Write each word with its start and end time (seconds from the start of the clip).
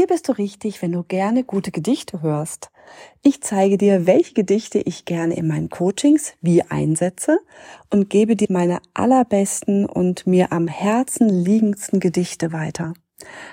Hier 0.00 0.06
bist 0.06 0.30
du 0.30 0.32
richtig, 0.32 0.80
wenn 0.80 0.92
du 0.92 1.02
gerne 1.02 1.44
gute 1.44 1.70
Gedichte 1.70 2.22
hörst. 2.22 2.70
Ich 3.20 3.42
zeige 3.42 3.76
dir, 3.76 4.06
welche 4.06 4.32
Gedichte 4.32 4.78
ich 4.78 5.04
gerne 5.04 5.36
in 5.36 5.46
meinen 5.46 5.68
Coachings 5.68 6.32
wie 6.40 6.62
einsetze 6.62 7.38
und 7.90 8.08
gebe 8.08 8.34
dir 8.34 8.46
meine 8.48 8.80
allerbesten 8.94 9.84
und 9.84 10.26
mir 10.26 10.52
am 10.52 10.68
Herzen 10.68 11.28
liegendsten 11.28 12.00
Gedichte 12.00 12.50
weiter. 12.50 12.94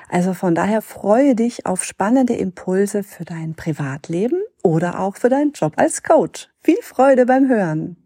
Also 0.07 0.33
von 0.33 0.55
daher 0.55 0.81
freue 0.81 1.35
dich 1.35 1.65
auf 1.65 1.83
spannende 1.83 2.35
Impulse 2.35 3.03
für 3.03 3.25
dein 3.25 3.55
Privatleben 3.55 4.41
oder 4.63 5.01
auch 5.01 5.17
für 5.17 5.27
deinen 5.27 5.51
Job 5.51 5.73
als 5.75 6.01
Coach. 6.01 6.47
Viel 6.61 6.81
Freude 6.81 7.25
beim 7.25 7.49
Hören! 7.49 7.97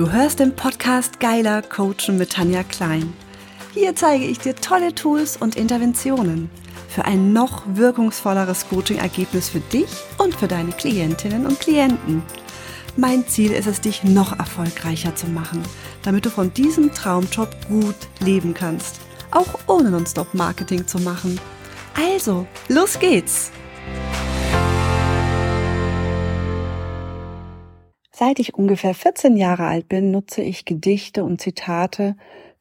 Du 0.00 0.10
hörst 0.10 0.40
den 0.40 0.56
Podcast 0.56 1.20
Geiler 1.20 1.60
Coachen 1.60 2.16
mit 2.16 2.32
Tanja 2.32 2.62
Klein. 2.62 3.12
Hier 3.80 3.96
zeige 3.96 4.26
ich 4.26 4.38
dir 4.38 4.54
tolle 4.54 4.94
Tools 4.94 5.38
und 5.38 5.56
Interventionen 5.56 6.50
für 6.86 7.06
ein 7.06 7.32
noch 7.32 7.62
wirkungsvolleres 7.66 8.68
Coaching-Ergebnis 8.68 9.48
für 9.48 9.60
dich 9.60 9.88
und 10.18 10.34
für 10.34 10.48
deine 10.48 10.72
Klientinnen 10.72 11.46
und 11.46 11.58
Klienten. 11.60 12.22
Mein 12.98 13.26
Ziel 13.26 13.52
ist 13.52 13.66
es, 13.66 13.80
dich 13.80 14.04
noch 14.04 14.38
erfolgreicher 14.38 15.14
zu 15.14 15.28
machen, 15.28 15.62
damit 16.02 16.26
du 16.26 16.28
von 16.28 16.52
diesem 16.52 16.92
Traumjob 16.92 17.48
gut 17.68 17.96
leben 18.18 18.52
kannst, 18.52 19.00
auch 19.30 19.58
ohne 19.66 19.90
Nonstop-Marketing 19.90 20.86
zu 20.86 20.98
machen. 20.98 21.40
Also, 21.96 22.46
los 22.68 22.98
geht's! 22.98 23.50
Seit 28.12 28.38
ich 28.40 28.52
ungefähr 28.52 28.92
14 28.92 29.38
Jahre 29.38 29.64
alt 29.64 29.88
bin, 29.88 30.10
nutze 30.10 30.42
ich 30.42 30.66
Gedichte 30.66 31.24
und 31.24 31.40
Zitate 31.40 32.16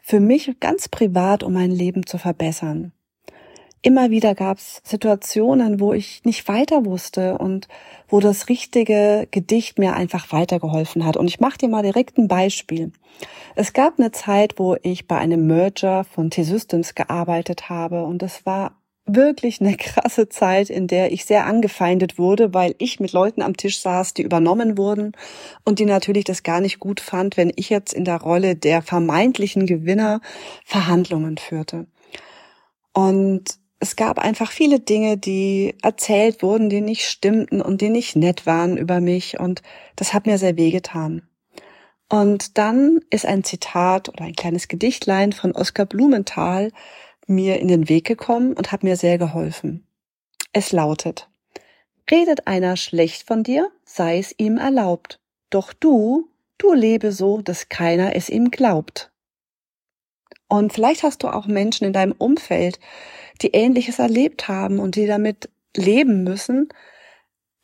für 0.09 0.19
mich 0.19 0.59
ganz 0.59 0.87
privat, 0.87 1.43
um 1.43 1.53
mein 1.53 1.69
Leben 1.69 2.03
zu 2.03 2.17
verbessern. 2.17 2.93
Immer 3.83 4.09
wieder 4.09 4.33
gab 4.33 4.57
es 4.57 4.81
Situationen, 4.83 5.79
wo 5.79 5.93
ich 5.93 6.25
nicht 6.25 6.47
weiter 6.47 6.83
wusste 6.83 7.37
und 7.37 7.67
wo 8.07 8.19
das 8.19 8.49
richtige 8.49 9.27
Gedicht 9.29 9.77
mir 9.77 9.93
einfach 9.95 10.31
weitergeholfen 10.31 11.05
hat. 11.05 11.15
Und 11.15 11.27
ich 11.27 11.39
mache 11.39 11.59
dir 11.59 11.69
mal 11.69 11.83
direkt 11.83 12.17
ein 12.17 12.27
Beispiel. 12.27 12.91
Es 13.55 13.73
gab 13.73 13.99
eine 13.99 14.11
Zeit, 14.11 14.57
wo 14.57 14.75
ich 14.81 15.07
bei 15.07 15.19
einem 15.19 15.45
Merger 15.45 16.03
von 16.05 16.31
T-Systems 16.31 16.95
gearbeitet 16.95 17.69
habe 17.69 18.03
und 18.03 18.23
es 18.23 18.47
war 18.47 18.78
wirklich 19.15 19.61
eine 19.61 19.75
krasse 19.77 20.29
Zeit, 20.29 20.69
in 20.69 20.87
der 20.87 21.11
ich 21.11 21.25
sehr 21.25 21.45
angefeindet 21.45 22.17
wurde, 22.17 22.53
weil 22.53 22.75
ich 22.77 22.99
mit 22.99 23.11
Leuten 23.11 23.41
am 23.41 23.57
Tisch 23.57 23.79
saß, 23.79 24.13
die 24.13 24.21
übernommen 24.21 24.77
wurden 24.77 25.13
und 25.65 25.79
die 25.79 25.85
natürlich 25.85 26.23
das 26.23 26.43
gar 26.43 26.61
nicht 26.61 26.79
gut 26.79 26.99
fand, 26.99 27.37
wenn 27.37 27.51
ich 27.55 27.69
jetzt 27.69 27.93
in 27.93 28.05
der 28.05 28.21
Rolle 28.21 28.55
der 28.55 28.81
vermeintlichen 28.81 29.65
Gewinner 29.65 30.21
Verhandlungen 30.65 31.37
führte. 31.37 31.87
Und 32.93 33.59
es 33.79 33.95
gab 33.95 34.19
einfach 34.19 34.51
viele 34.51 34.79
Dinge, 34.79 35.17
die 35.17 35.75
erzählt 35.81 36.43
wurden, 36.43 36.69
die 36.69 36.81
nicht 36.81 37.05
stimmten 37.05 37.61
und 37.61 37.81
die 37.81 37.89
nicht 37.89 38.15
nett 38.15 38.45
waren 38.45 38.77
über 38.77 38.99
mich 38.99 39.39
und 39.39 39.61
das 39.95 40.13
hat 40.13 40.25
mir 40.25 40.37
sehr 40.37 40.57
wehgetan. 40.57 41.23
Und 42.09 42.57
dann 42.57 43.01
ist 43.11 43.25
ein 43.25 43.43
Zitat 43.43 44.09
oder 44.09 44.25
ein 44.25 44.33
kleines 44.33 44.67
Gedichtlein 44.67 45.31
von 45.31 45.51
Oskar 45.51 45.85
Blumenthal 45.85 46.71
mir 47.29 47.59
in 47.59 47.67
den 47.67 47.89
Weg 47.89 48.05
gekommen 48.05 48.53
und 48.53 48.71
hat 48.71 48.83
mir 48.83 48.97
sehr 48.97 49.17
geholfen. 49.17 49.85
Es 50.51 50.71
lautet, 50.71 51.29
Redet 52.09 52.47
einer 52.47 52.75
schlecht 52.75 53.27
von 53.27 53.43
dir, 53.43 53.71
sei 53.85 54.17
es 54.17 54.33
ihm 54.37 54.57
erlaubt, 54.57 55.19
doch 55.49 55.73
du, 55.73 56.29
du 56.57 56.73
lebe 56.73 57.11
so, 57.11 57.41
dass 57.41 57.69
keiner 57.69 58.15
es 58.15 58.29
ihm 58.29 58.49
glaubt. 58.49 59.11
Und 60.47 60.73
vielleicht 60.73 61.03
hast 61.03 61.21
du 61.21 61.27
auch 61.27 61.45
Menschen 61.45 61.85
in 61.85 61.93
deinem 61.93 62.13
Umfeld, 62.13 62.79
die 63.41 63.51
Ähnliches 63.51 63.99
erlebt 63.99 64.47
haben 64.47 64.79
und 64.79 64.95
die 64.95 65.05
damit 65.05 65.49
leben 65.77 66.23
müssen, 66.23 66.69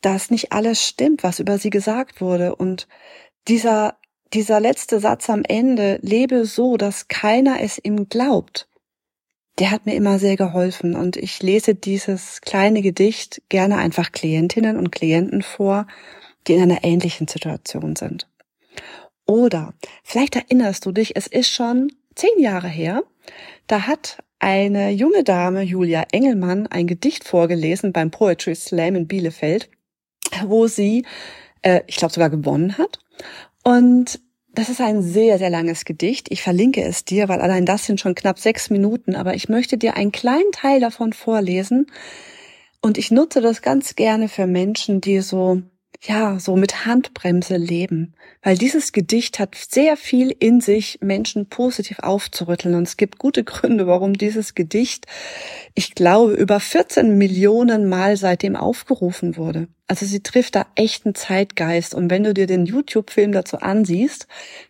dass 0.00 0.30
nicht 0.30 0.52
alles 0.52 0.86
stimmt, 0.86 1.24
was 1.24 1.40
über 1.40 1.58
sie 1.58 1.70
gesagt 1.70 2.20
wurde. 2.20 2.54
Und 2.54 2.86
dieser, 3.48 3.98
dieser 4.32 4.60
letzte 4.60 5.00
Satz 5.00 5.28
am 5.28 5.42
Ende, 5.42 5.98
lebe 6.02 6.44
so, 6.44 6.76
dass 6.76 7.08
keiner 7.08 7.60
es 7.60 7.80
ihm 7.82 8.08
glaubt, 8.08 8.68
der 9.58 9.70
hat 9.70 9.86
mir 9.86 9.94
immer 9.94 10.18
sehr 10.18 10.36
geholfen 10.36 10.94
und 10.94 11.16
ich 11.16 11.42
lese 11.42 11.74
dieses 11.74 12.40
kleine 12.42 12.82
Gedicht 12.82 13.42
gerne 13.48 13.78
einfach 13.78 14.12
Klientinnen 14.12 14.76
und 14.76 14.92
Klienten 14.92 15.42
vor, 15.42 15.86
die 16.46 16.54
in 16.54 16.62
einer 16.62 16.84
ähnlichen 16.84 17.26
Situation 17.26 17.96
sind. 17.96 18.28
Oder 19.26 19.74
vielleicht 20.04 20.36
erinnerst 20.36 20.84
du 20.86 20.92
dich, 20.92 21.16
es 21.16 21.26
ist 21.26 21.50
schon 21.50 21.90
zehn 22.14 22.38
Jahre 22.38 22.68
her, 22.68 23.02
da 23.66 23.86
hat 23.86 24.18
eine 24.38 24.90
junge 24.90 25.24
Dame, 25.24 25.62
Julia 25.62 26.04
Engelmann, 26.12 26.66
ein 26.66 26.86
Gedicht 26.86 27.24
vorgelesen 27.24 27.92
beim 27.92 28.10
Poetry 28.10 28.54
Slam 28.54 28.94
in 28.94 29.08
Bielefeld, 29.08 29.70
wo 30.44 30.66
sie, 30.66 31.04
äh, 31.62 31.80
ich 31.86 31.96
glaube 31.96 32.12
sogar 32.12 32.30
gewonnen 32.30 32.76
hat. 32.78 32.98
Und 33.64 34.20
das 34.56 34.70
ist 34.70 34.80
ein 34.80 35.02
sehr, 35.02 35.38
sehr 35.38 35.50
langes 35.50 35.84
Gedicht. 35.84 36.28
Ich 36.30 36.42
verlinke 36.42 36.82
es 36.82 37.04
dir, 37.04 37.28
weil 37.28 37.42
allein 37.42 37.66
das 37.66 37.84
sind 37.84 38.00
schon 38.00 38.14
knapp 38.14 38.38
sechs 38.38 38.70
Minuten, 38.70 39.14
aber 39.14 39.34
ich 39.34 39.50
möchte 39.50 39.76
dir 39.76 39.96
einen 39.96 40.12
kleinen 40.12 40.50
Teil 40.50 40.80
davon 40.80 41.12
vorlesen. 41.12 41.86
Und 42.80 42.96
ich 42.96 43.10
nutze 43.10 43.42
das 43.42 43.60
ganz 43.60 43.96
gerne 43.96 44.28
für 44.28 44.46
Menschen, 44.46 45.02
die 45.02 45.20
so 45.20 45.60
ja, 46.02 46.38
so 46.38 46.56
mit 46.56 46.86
Handbremse 46.86 47.56
leben. 47.56 48.14
Weil 48.42 48.56
dieses 48.56 48.92
Gedicht 48.92 49.38
hat 49.38 49.54
sehr 49.54 49.96
viel 49.96 50.34
in 50.38 50.60
sich, 50.60 50.98
Menschen 51.00 51.48
positiv 51.48 51.98
aufzurütteln. 52.00 52.74
Und 52.74 52.84
es 52.84 52.96
gibt 52.96 53.18
gute 53.18 53.44
Gründe, 53.44 53.86
warum 53.86 54.14
dieses 54.14 54.54
Gedicht, 54.54 55.06
ich 55.74 55.94
glaube, 55.94 56.34
über 56.34 56.60
14 56.60 57.16
Millionen 57.18 57.88
Mal 57.88 58.16
seitdem 58.16 58.56
aufgerufen 58.56 59.36
wurde. 59.36 59.68
Also 59.88 60.04
sie 60.04 60.22
trifft 60.22 60.54
da 60.54 60.66
echten 60.74 61.14
Zeitgeist. 61.14 61.94
Und 61.94 62.10
wenn 62.10 62.24
du 62.24 62.34
dir 62.34 62.46
den 62.46 62.66
YouTube-Film 62.66 63.32
dazu 63.32 63.58
ansiehst, 63.58 64.26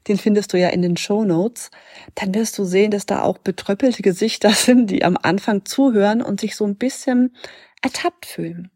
den 0.09 0.19
findest 0.19 0.53
du 0.53 0.59
ja 0.59 0.69
in 0.69 0.83
den 0.83 0.97
Show 0.97 1.25
Notes, 1.25 1.71
dann 2.15 2.35
wirst 2.35 2.57
du 2.59 2.65
sehen, 2.65 2.91
dass 2.91 3.07
da 3.07 3.23
auch 3.23 3.39
betröppelte 3.39 4.03
Gesichter 4.03 4.51
sind, 4.53 4.91
die 4.91 5.05
am 5.05 5.19
Anfang 5.21 5.65
zuhören 5.65 6.23
und 6.23 6.41
sich 6.41 6.57
so 6.57 6.65
ein 6.65 6.77
bisschen 6.77 7.35
ertappt 7.83 8.27
fühlen. 8.27 8.71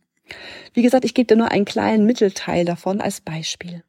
Wie 0.74 0.82
gesagt, 0.82 1.04
ich 1.04 1.14
gebe 1.14 1.26
dir 1.26 1.36
nur 1.36 1.50
einen 1.50 1.64
kleinen 1.64 2.06
Mittelteil 2.06 2.64
davon 2.64 3.00
als 3.00 3.20
Beispiel. 3.20 3.84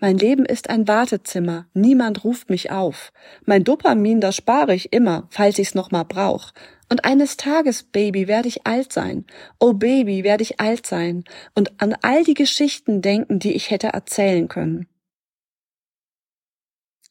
Mein 0.00 0.18
Leben 0.18 0.44
ist 0.44 0.70
ein 0.70 0.88
Wartezimmer, 0.88 1.66
niemand 1.72 2.24
ruft 2.24 2.50
mich 2.50 2.70
auf. 2.70 3.12
Mein 3.46 3.64
Dopamin, 3.64 4.20
das 4.20 4.36
spare 4.36 4.74
ich 4.74 4.92
immer, 4.92 5.28
falls 5.30 5.58
ich's 5.58 5.74
noch 5.74 5.92
mal 5.92 6.02
brauch. 6.02 6.52
Und 6.90 7.04
eines 7.04 7.36
Tages, 7.36 7.84
Baby, 7.84 8.28
werde 8.28 8.48
ich 8.48 8.66
alt 8.66 8.92
sein. 8.92 9.24
Oh 9.58 9.72
Baby, 9.72 10.22
werde 10.24 10.42
ich 10.42 10.60
alt 10.60 10.86
sein 10.86 11.24
und 11.54 11.80
an 11.80 11.96
all 12.02 12.24
die 12.24 12.34
Geschichten 12.34 13.02
denken, 13.02 13.38
die 13.38 13.52
ich 13.52 13.70
hätte 13.70 13.88
erzählen 13.88 14.48
können. 14.48 14.88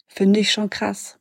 Finde 0.07 0.39
ich 0.39 0.51
schon 0.51 0.69
krass. 0.69 1.17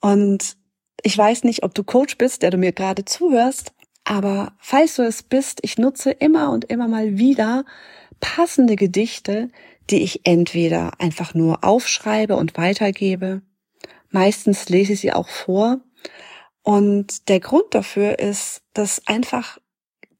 Und 0.00 0.56
ich 1.02 1.16
weiß 1.16 1.44
nicht, 1.44 1.62
ob 1.62 1.74
du 1.74 1.84
Coach 1.84 2.18
bist, 2.18 2.42
der 2.42 2.50
du 2.50 2.58
mir 2.58 2.72
gerade 2.72 3.04
zuhörst, 3.04 3.72
aber 4.10 4.54
falls 4.58 4.96
du 4.96 5.02
es 5.02 5.22
bist, 5.22 5.60
ich 5.62 5.78
nutze 5.78 6.10
immer 6.10 6.50
und 6.50 6.64
immer 6.64 6.88
mal 6.88 7.16
wieder 7.16 7.64
passende 8.18 8.74
Gedichte, 8.74 9.50
die 9.88 10.02
ich 10.02 10.22
entweder 10.26 10.90
einfach 10.98 11.32
nur 11.32 11.62
aufschreibe 11.62 12.34
und 12.34 12.56
weitergebe. 12.56 13.42
Meistens 14.10 14.68
lese 14.68 14.94
ich 14.94 15.00
sie 15.00 15.12
auch 15.12 15.28
vor. 15.28 15.78
Und 16.64 17.28
der 17.28 17.38
Grund 17.38 17.66
dafür 17.70 18.18
ist, 18.18 18.62
dass 18.72 19.06
einfach 19.06 19.58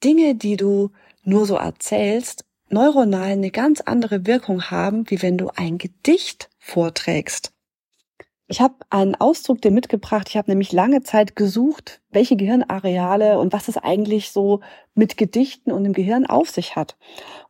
Dinge, 0.05 0.37
die 0.37 0.57
du 0.57 0.93
nur 1.25 1.45
so 1.45 1.57
erzählst, 1.57 2.45
neuronal 2.69 3.33
eine 3.33 3.51
ganz 3.51 3.81
andere 3.81 4.25
Wirkung 4.25 4.71
haben, 4.71 5.11
wie 5.11 5.21
wenn 5.21 5.37
du 5.37 5.49
ein 5.57 5.79
Gedicht 5.79 6.49
vorträgst. 6.61 7.53
Ich 8.51 8.61
habe 8.61 8.75
einen 8.91 9.15
Ausdruck 9.15 9.63
dir 9.63 9.71
mitgebracht. 9.71 10.29
Ich 10.29 10.37
habe 10.37 10.51
nämlich 10.51 10.73
lange 10.73 11.05
Zeit 11.05 11.37
gesucht, 11.37 12.01
welche 12.11 12.35
Gehirnareale 12.35 13.39
und 13.39 13.53
was 13.53 13.69
es 13.69 13.77
eigentlich 13.77 14.33
so 14.33 14.59
mit 14.93 15.17
Gedichten 15.17 15.71
und 15.71 15.85
dem 15.85 15.93
Gehirn 15.93 16.27
auf 16.27 16.51
sich 16.51 16.75
hat. 16.75 16.97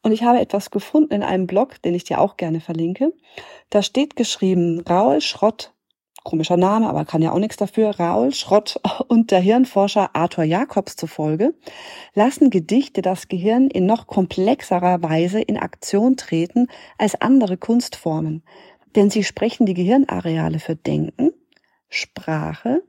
Und 0.02 0.12
ich 0.12 0.24
habe 0.24 0.40
etwas 0.40 0.70
gefunden 0.70 1.14
in 1.14 1.22
einem 1.22 1.46
Blog, 1.46 1.80
den 1.80 1.94
ich 1.94 2.04
dir 2.04 2.20
auch 2.20 2.36
gerne 2.36 2.60
verlinke. 2.60 3.14
Da 3.70 3.80
steht 3.80 4.14
geschrieben, 4.14 4.82
Raul 4.86 5.22
Schrott, 5.22 5.72
komischer 6.22 6.58
Name, 6.58 6.86
aber 6.86 7.06
kann 7.06 7.22
ja 7.22 7.32
auch 7.32 7.38
nichts 7.38 7.56
dafür, 7.56 7.98
Raul 7.98 8.34
Schrott 8.34 8.78
und 9.08 9.30
der 9.30 9.40
Hirnforscher 9.40 10.10
Arthur 10.14 10.44
Jacobs 10.44 10.96
zufolge, 10.96 11.54
lassen 12.12 12.50
Gedichte 12.50 13.00
das 13.00 13.28
Gehirn 13.28 13.68
in 13.68 13.86
noch 13.86 14.06
komplexerer 14.06 15.02
Weise 15.02 15.40
in 15.40 15.56
Aktion 15.56 16.18
treten 16.18 16.66
als 16.98 17.18
andere 17.18 17.56
Kunstformen 17.56 18.42
denn 18.96 19.10
sie 19.10 19.24
sprechen 19.24 19.66
die 19.66 19.74
Gehirnareale 19.74 20.58
für 20.58 20.76
Denken, 20.76 21.32
Sprache, 21.88 22.82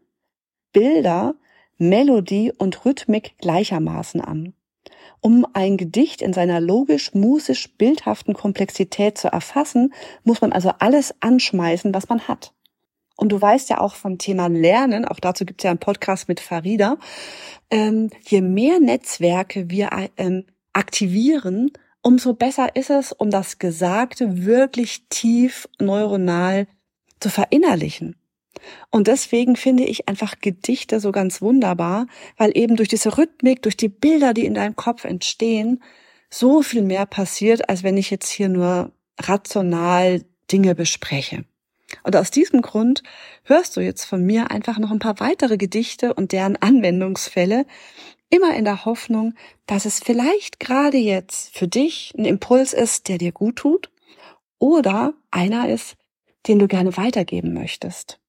Bilder, 0.74 1.36
Melodie 1.78 2.52
und 2.58 2.86
Rhythmik 2.86 3.38
gleichermaßen 3.40 4.22
an. 4.22 4.54
Um 5.20 5.46
ein 5.54 5.78
Gedicht 5.78 6.22
in 6.22 6.34
seiner 6.34 6.60
logisch-musisch-bildhaften 6.60 8.34
Komplexität 8.34 9.18
zu 9.18 9.28
erfassen, 9.28 9.94
muss 10.24 10.42
man 10.42 10.52
also 10.52 10.72
alles 10.80 11.14
anschmeißen, 11.20 11.94
was 11.94 12.10
man 12.10 12.28
hat. 12.28 12.54
Und 13.16 13.32
du 13.32 13.40
weißt 13.40 13.70
ja 13.70 13.80
auch 13.80 13.94
vom 13.94 14.18
Thema 14.18 14.48
Lernen, 14.48 15.06
auch 15.06 15.20
dazu 15.20 15.46
gibt 15.46 15.62
es 15.62 15.66
ja 15.66 15.70
einen 15.70 15.80
Podcast 15.80 16.28
mit 16.28 16.40
Farida, 16.40 16.98
ähm, 17.70 18.10
je 18.22 18.42
mehr 18.42 18.80
Netzwerke 18.80 19.70
wir 19.70 19.90
ähm, 20.18 20.46
aktivieren, 20.74 21.72
umso 22.02 22.34
besser 22.34 22.76
ist 22.76 22.90
es, 22.90 23.12
um 23.12 23.30
das 23.30 23.60
Gesagte 23.60 24.46
wirklich 24.46 25.06
tief 25.10 25.68
neuronal 25.80 26.68
zu 27.20 27.30
verinnerlichen. 27.30 28.16
Und 28.90 29.08
deswegen 29.08 29.56
finde 29.56 29.84
ich 29.84 30.08
einfach 30.08 30.36
Gedichte 30.40 31.00
so 31.00 31.12
ganz 31.12 31.42
wunderbar, 31.42 32.08
weil 32.38 32.52
eben 32.56 32.76
durch 32.76 32.90
diese 32.90 33.18
Rhythmik, 33.18 33.62
durch 33.62 33.78
die 33.78 33.90
Bilder, 33.90 34.34
die 34.34 34.46
in 34.46 34.54
deinem 34.54 34.76
Kopf 34.76 35.06
entstehen, 35.06 35.82
so 36.30 36.62
viel 36.62 36.82
mehr 36.82 37.06
passiert, 37.06 37.70
als 37.70 37.84
wenn 37.84 37.98
ich 37.98 38.10
jetzt 38.10 38.30
hier 38.30 38.50
nur 38.50 38.92
rational 39.20 40.24
Dinge 40.52 40.76
bespreche. 40.76 41.46
Und 42.04 42.16
aus 42.16 42.32
diesem 42.32 42.62
Grund 42.62 43.04
hörst 43.44 43.76
du 43.76 43.82
jetzt 43.82 44.06
von 44.06 44.24
mir 44.24 44.50
einfach 44.50 44.78
noch 44.78 44.92
ein 44.92 45.00
paar 45.00 45.20
weitere 45.20 45.58
Gedichte 45.58 46.14
und 46.14 46.32
deren 46.32 46.56
Anwendungsfälle, 46.56 47.66
immer 48.32 48.56
in 48.56 48.66
der 48.66 48.86
Hoffnung, 48.86 49.36
dass 49.68 49.86
es 49.86 50.00
vielleicht 50.00 50.60
gerade 50.60 50.98
jetzt 50.98 51.56
für 51.56 51.68
dich 51.68 52.14
ein 52.18 52.26
Impuls 52.26 52.74
ist, 52.74 53.08
der 53.08 53.20
dir 53.20 53.32
gut 53.32 53.58
tut 53.58 53.92
oder 54.58 55.14
einer 55.30 55.70
ist, 55.70 55.96
den 56.48 56.58
du 56.58 56.68
gerne 56.68 56.98
weitergeben 56.98 57.54
möchtest. 57.54 58.20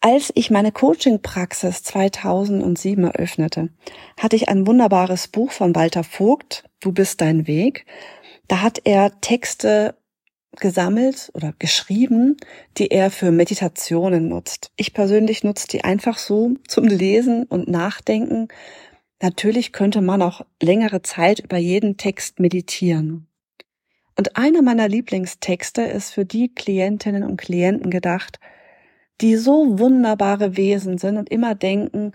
Als 0.00 0.32
ich 0.36 0.50
meine 0.50 0.70
Coaching-Praxis 0.70 1.82
2007 1.82 3.04
eröffnete, 3.04 3.70
hatte 4.18 4.36
ich 4.36 4.48
ein 4.48 4.66
wunderbares 4.66 5.28
Buch 5.28 5.50
von 5.50 5.74
Walter 5.74 6.04
Vogt, 6.04 6.64
Du 6.80 6.92
bist 6.92 7.20
dein 7.20 7.48
Weg. 7.48 7.86
Da 8.46 8.62
hat 8.62 8.80
er 8.84 9.20
Texte 9.20 9.97
gesammelt 10.56 11.30
oder 11.34 11.54
geschrieben, 11.58 12.36
die 12.76 12.90
er 12.90 13.10
für 13.10 13.30
Meditationen 13.30 14.28
nutzt. 14.28 14.72
Ich 14.76 14.94
persönlich 14.94 15.44
nutze 15.44 15.68
die 15.68 15.84
einfach 15.84 16.18
so 16.18 16.54
zum 16.66 16.84
Lesen 16.84 17.44
und 17.44 17.68
Nachdenken. 17.68 18.48
Natürlich 19.20 19.72
könnte 19.72 20.00
man 20.00 20.22
auch 20.22 20.44
längere 20.62 21.02
Zeit 21.02 21.40
über 21.40 21.58
jeden 21.58 21.96
Text 21.96 22.40
meditieren. 22.40 23.26
Und 24.16 24.36
einer 24.36 24.62
meiner 24.62 24.88
Lieblingstexte 24.88 25.82
ist 25.82 26.10
für 26.10 26.24
die 26.24 26.52
Klientinnen 26.52 27.22
und 27.22 27.36
Klienten 27.36 27.90
gedacht, 27.90 28.40
die 29.20 29.36
so 29.36 29.78
wunderbare 29.78 30.56
Wesen 30.56 30.98
sind 30.98 31.18
und 31.18 31.30
immer 31.30 31.54
denken, 31.54 32.12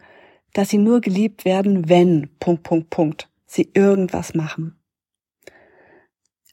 dass 0.53 0.69
sie 0.69 0.77
nur 0.77 1.01
geliebt 1.01 1.45
werden, 1.45 1.89
wenn, 1.89 2.29
Punkt, 2.39 2.63
Punkt, 2.63 2.89
Punkt, 2.89 3.29
sie 3.45 3.69
irgendwas 3.73 4.33
machen. 4.33 4.77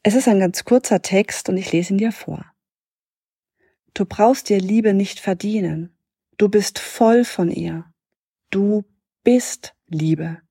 Es 0.03 0.15
ist 0.15 0.27
ein 0.27 0.39
ganz 0.39 0.65
kurzer 0.65 1.01
Text 1.01 1.49
und 1.49 1.57
ich 1.57 1.71
lese 1.71 1.93
ihn 1.93 1.97
dir 1.97 2.11
vor. 2.11 2.45
Du 3.93 4.05
brauchst 4.05 4.49
dir 4.49 4.59
Liebe 4.59 4.93
nicht 4.93 5.19
verdienen. 5.19 5.95
Du 6.37 6.49
bist 6.49 6.79
voll 6.79 7.23
von 7.23 7.51
ihr. 7.51 7.85
Du 8.49 8.83
bist 9.23 9.75
Liebe. 9.87 10.41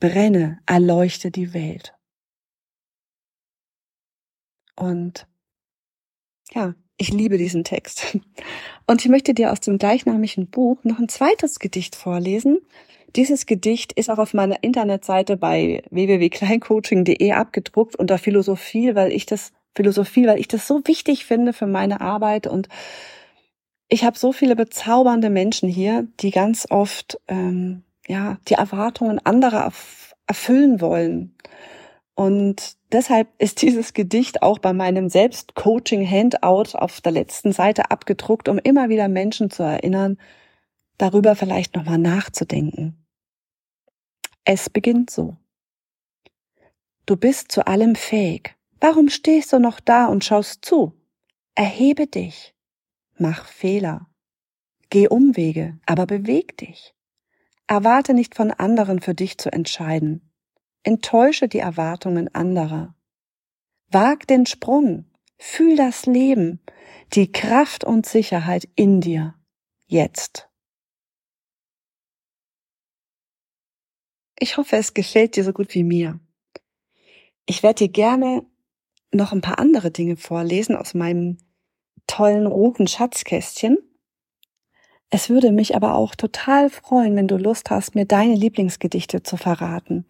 Brenne, 0.00 0.60
erleuchte 0.66 1.30
die 1.30 1.52
Welt. 1.52 1.94
Und 4.76 5.26
ja, 6.52 6.74
ich 6.96 7.10
liebe 7.10 7.38
diesen 7.38 7.64
Text. 7.64 8.18
Und 8.86 9.04
ich 9.04 9.10
möchte 9.10 9.34
dir 9.34 9.52
aus 9.52 9.60
dem 9.60 9.78
gleichnamigen 9.78 10.48
Buch 10.48 10.82
noch 10.84 10.98
ein 10.98 11.08
zweites 11.08 11.58
Gedicht 11.58 11.96
vorlesen, 11.96 12.60
dieses 13.16 13.46
Gedicht 13.46 13.92
ist 13.92 14.10
auch 14.10 14.18
auf 14.18 14.34
meiner 14.34 14.62
Internetseite 14.62 15.36
bei 15.36 15.82
www.kleincoaching.de 15.90 17.32
abgedruckt 17.32 17.96
unter 17.96 18.18
Philosophie, 18.18 18.94
weil 18.94 19.12
ich 19.12 19.26
das 19.26 19.52
Philosophie, 19.74 20.26
weil 20.26 20.38
ich 20.38 20.48
das 20.48 20.66
so 20.66 20.82
wichtig 20.84 21.24
finde 21.24 21.52
für 21.52 21.66
meine 21.66 22.00
Arbeit 22.00 22.46
und 22.46 22.68
ich 23.88 24.04
habe 24.04 24.18
so 24.18 24.32
viele 24.32 24.56
bezaubernde 24.56 25.30
Menschen 25.30 25.68
hier, 25.68 26.06
die 26.20 26.30
ganz 26.30 26.66
oft 26.70 27.20
ähm, 27.28 27.82
ja 28.08 28.38
die 28.48 28.54
Erwartungen 28.54 29.24
anderer 29.24 29.72
erfüllen 30.26 30.80
wollen. 30.80 31.34
Und 32.14 32.76
deshalb 32.92 33.28
ist 33.38 33.62
dieses 33.62 33.92
Gedicht 33.92 34.42
auch 34.42 34.58
bei 34.58 34.72
meinem 34.72 35.08
Selbstcoaching-Handout 35.08 36.76
auf 36.76 37.00
der 37.00 37.12
letzten 37.12 37.52
Seite 37.52 37.90
abgedruckt, 37.90 38.48
um 38.48 38.58
immer 38.58 38.88
wieder 38.88 39.08
Menschen 39.08 39.50
zu 39.50 39.64
erinnern, 39.64 40.18
darüber 40.96 41.34
vielleicht 41.34 41.74
nochmal 41.74 41.98
nachzudenken. 41.98 43.03
Es 44.44 44.68
beginnt 44.68 45.10
so. 45.10 45.36
Du 47.06 47.16
bist 47.16 47.50
zu 47.50 47.66
allem 47.66 47.94
fähig. 47.96 48.56
Warum 48.80 49.08
stehst 49.08 49.52
du 49.52 49.58
noch 49.58 49.80
da 49.80 50.06
und 50.06 50.24
schaust 50.24 50.64
zu? 50.64 50.92
Erhebe 51.54 52.06
dich. 52.06 52.54
Mach 53.16 53.46
Fehler. 53.46 54.08
Geh 54.90 55.08
Umwege, 55.08 55.78
aber 55.86 56.06
beweg 56.06 56.56
dich. 56.58 56.94
Erwarte 57.66 58.12
nicht 58.12 58.34
von 58.34 58.50
anderen 58.50 59.00
für 59.00 59.14
dich 59.14 59.38
zu 59.38 59.50
entscheiden. 59.50 60.30
Enttäusche 60.82 61.48
die 61.48 61.60
Erwartungen 61.60 62.34
anderer. 62.34 62.94
Wag 63.90 64.26
den 64.26 64.44
Sprung. 64.44 65.06
Fühl 65.38 65.76
das 65.76 66.06
Leben, 66.06 66.60
die 67.14 67.32
Kraft 67.32 67.84
und 67.84 68.06
Sicherheit 68.06 68.68
in 68.76 69.00
dir. 69.00 69.34
Jetzt. 69.86 70.48
Ich 74.38 74.56
hoffe, 74.56 74.76
es 74.76 74.94
gefällt 74.94 75.36
dir 75.36 75.44
so 75.44 75.52
gut 75.52 75.74
wie 75.74 75.84
mir. 75.84 76.18
Ich 77.46 77.62
werde 77.62 77.86
dir 77.86 77.88
gerne 77.88 78.44
noch 79.12 79.32
ein 79.32 79.40
paar 79.40 79.58
andere 79.58 79.90
Dinge 79.90 80.16
vorlesen 80.16 80.76
aus 80.76 80.94
meinem 80.94 81.38
tollen 82.06 82.46
roten 82.46 82.86
Schatzkästchen. 82.86 83.78
Es 85.10 85.30
würde 85.30 85.52
mich 85.52 85.76
aber 85.76 85.94
auch 85.94 86.14
total 86.16 86.70
freuen, 86.70 87.14
wenn 87.14 87.28
du 87.28 87.36
Lust 87.36 87.70
hast, 87.70 87.94
mir 87.94 88.06
deine 88.06 88.34
Lieblingsgedichte 88.34 89.22
zu 89.22 89.36
verraten. 89.36 90.06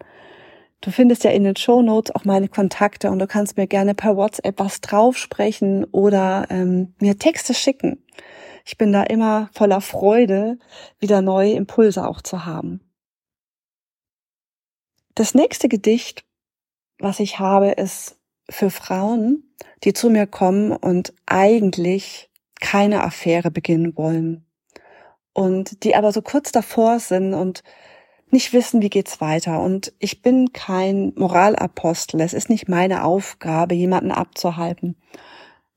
Du 0.81 0.91
findest 0.91 1.25
ja 1.25 1.31
in 1.31 1.45
den 1.45 1.57
Show 1.57 1.83
Notes 1.83 2.15
auch 2.15 2.25
meine 2.25 2.49
Kontakte 2.49 3.11
und 3.11 3.19
du 3.19 3.27
kannst 3.27 3.57
mir 3.57 3.67
gerne 3.67 3.95
per 3.95 4.17
WhatsApp 4.17 4.59
was 4.59 4.81
draufsprechen 4.81 5.85
oder 5.85 6.47
ähm, 6.51 6.95
mir 7.01 7.19
Texte 7.19 7.55
schicken. 7.55 8.05
Ich 8.67 8.79
bin 8.79 8.93
da 8.93 9.03
immer 9.03 9.51
voller 9.53 9.81
Freude, 9.81 10.59
wieder 10.99 11.21
neue 11.21 11.53
Impulse 11.53 12.07
auch 12.07 12.23
zu 12.23 12.47
haben. 12.47 12.81
Das 15.15 15.35
nächste 15.35 15.69
Gedicht, 15.69 16.25
was 16.99 17.21
ich 17.21 17.39
habe, 17.39 17.71
ist 17.71 18.17
für 18.51 18.71
Frauen, 18.71 19.55
die 19.85 19.93
zu 19.93 20.11
mir 20.11 20.27
kommen 20.27 20.73
und 20.73 21.15
eigentlich 21.27 22.31
keine 22.61 23.05
Affäre 23.05 23.51
beginnen 23.51 23.97
wollen. 23.97 24.45
Und 25.33 25.85
die 25.85 25.95
aber 25.95 26.13
so 26.13 26.23
kurz 26.23 26.51
davor 26.53 26.99
sind 26.99 27.35
und 27.35 27.63
nicht 28.31 28.53
wissen, 28.53 28.83
wie 28.83 28.91
geht's 28.91 29.21
weiter. 29.21 29.61
Und 29.61 29.93
ich 30.01 30.21
bin 30.21 30.53
kein 30.53 31.13
Moralapostel. 31.15 32.21
Es 32.21 32.33
ist 32.33 32.51
nicht 32.51 32.69
meine 32.69 33.05
Aufgabe, 33.05 33.75
jemanden 33.75 34.11
abzuhalten. 34.11 34.97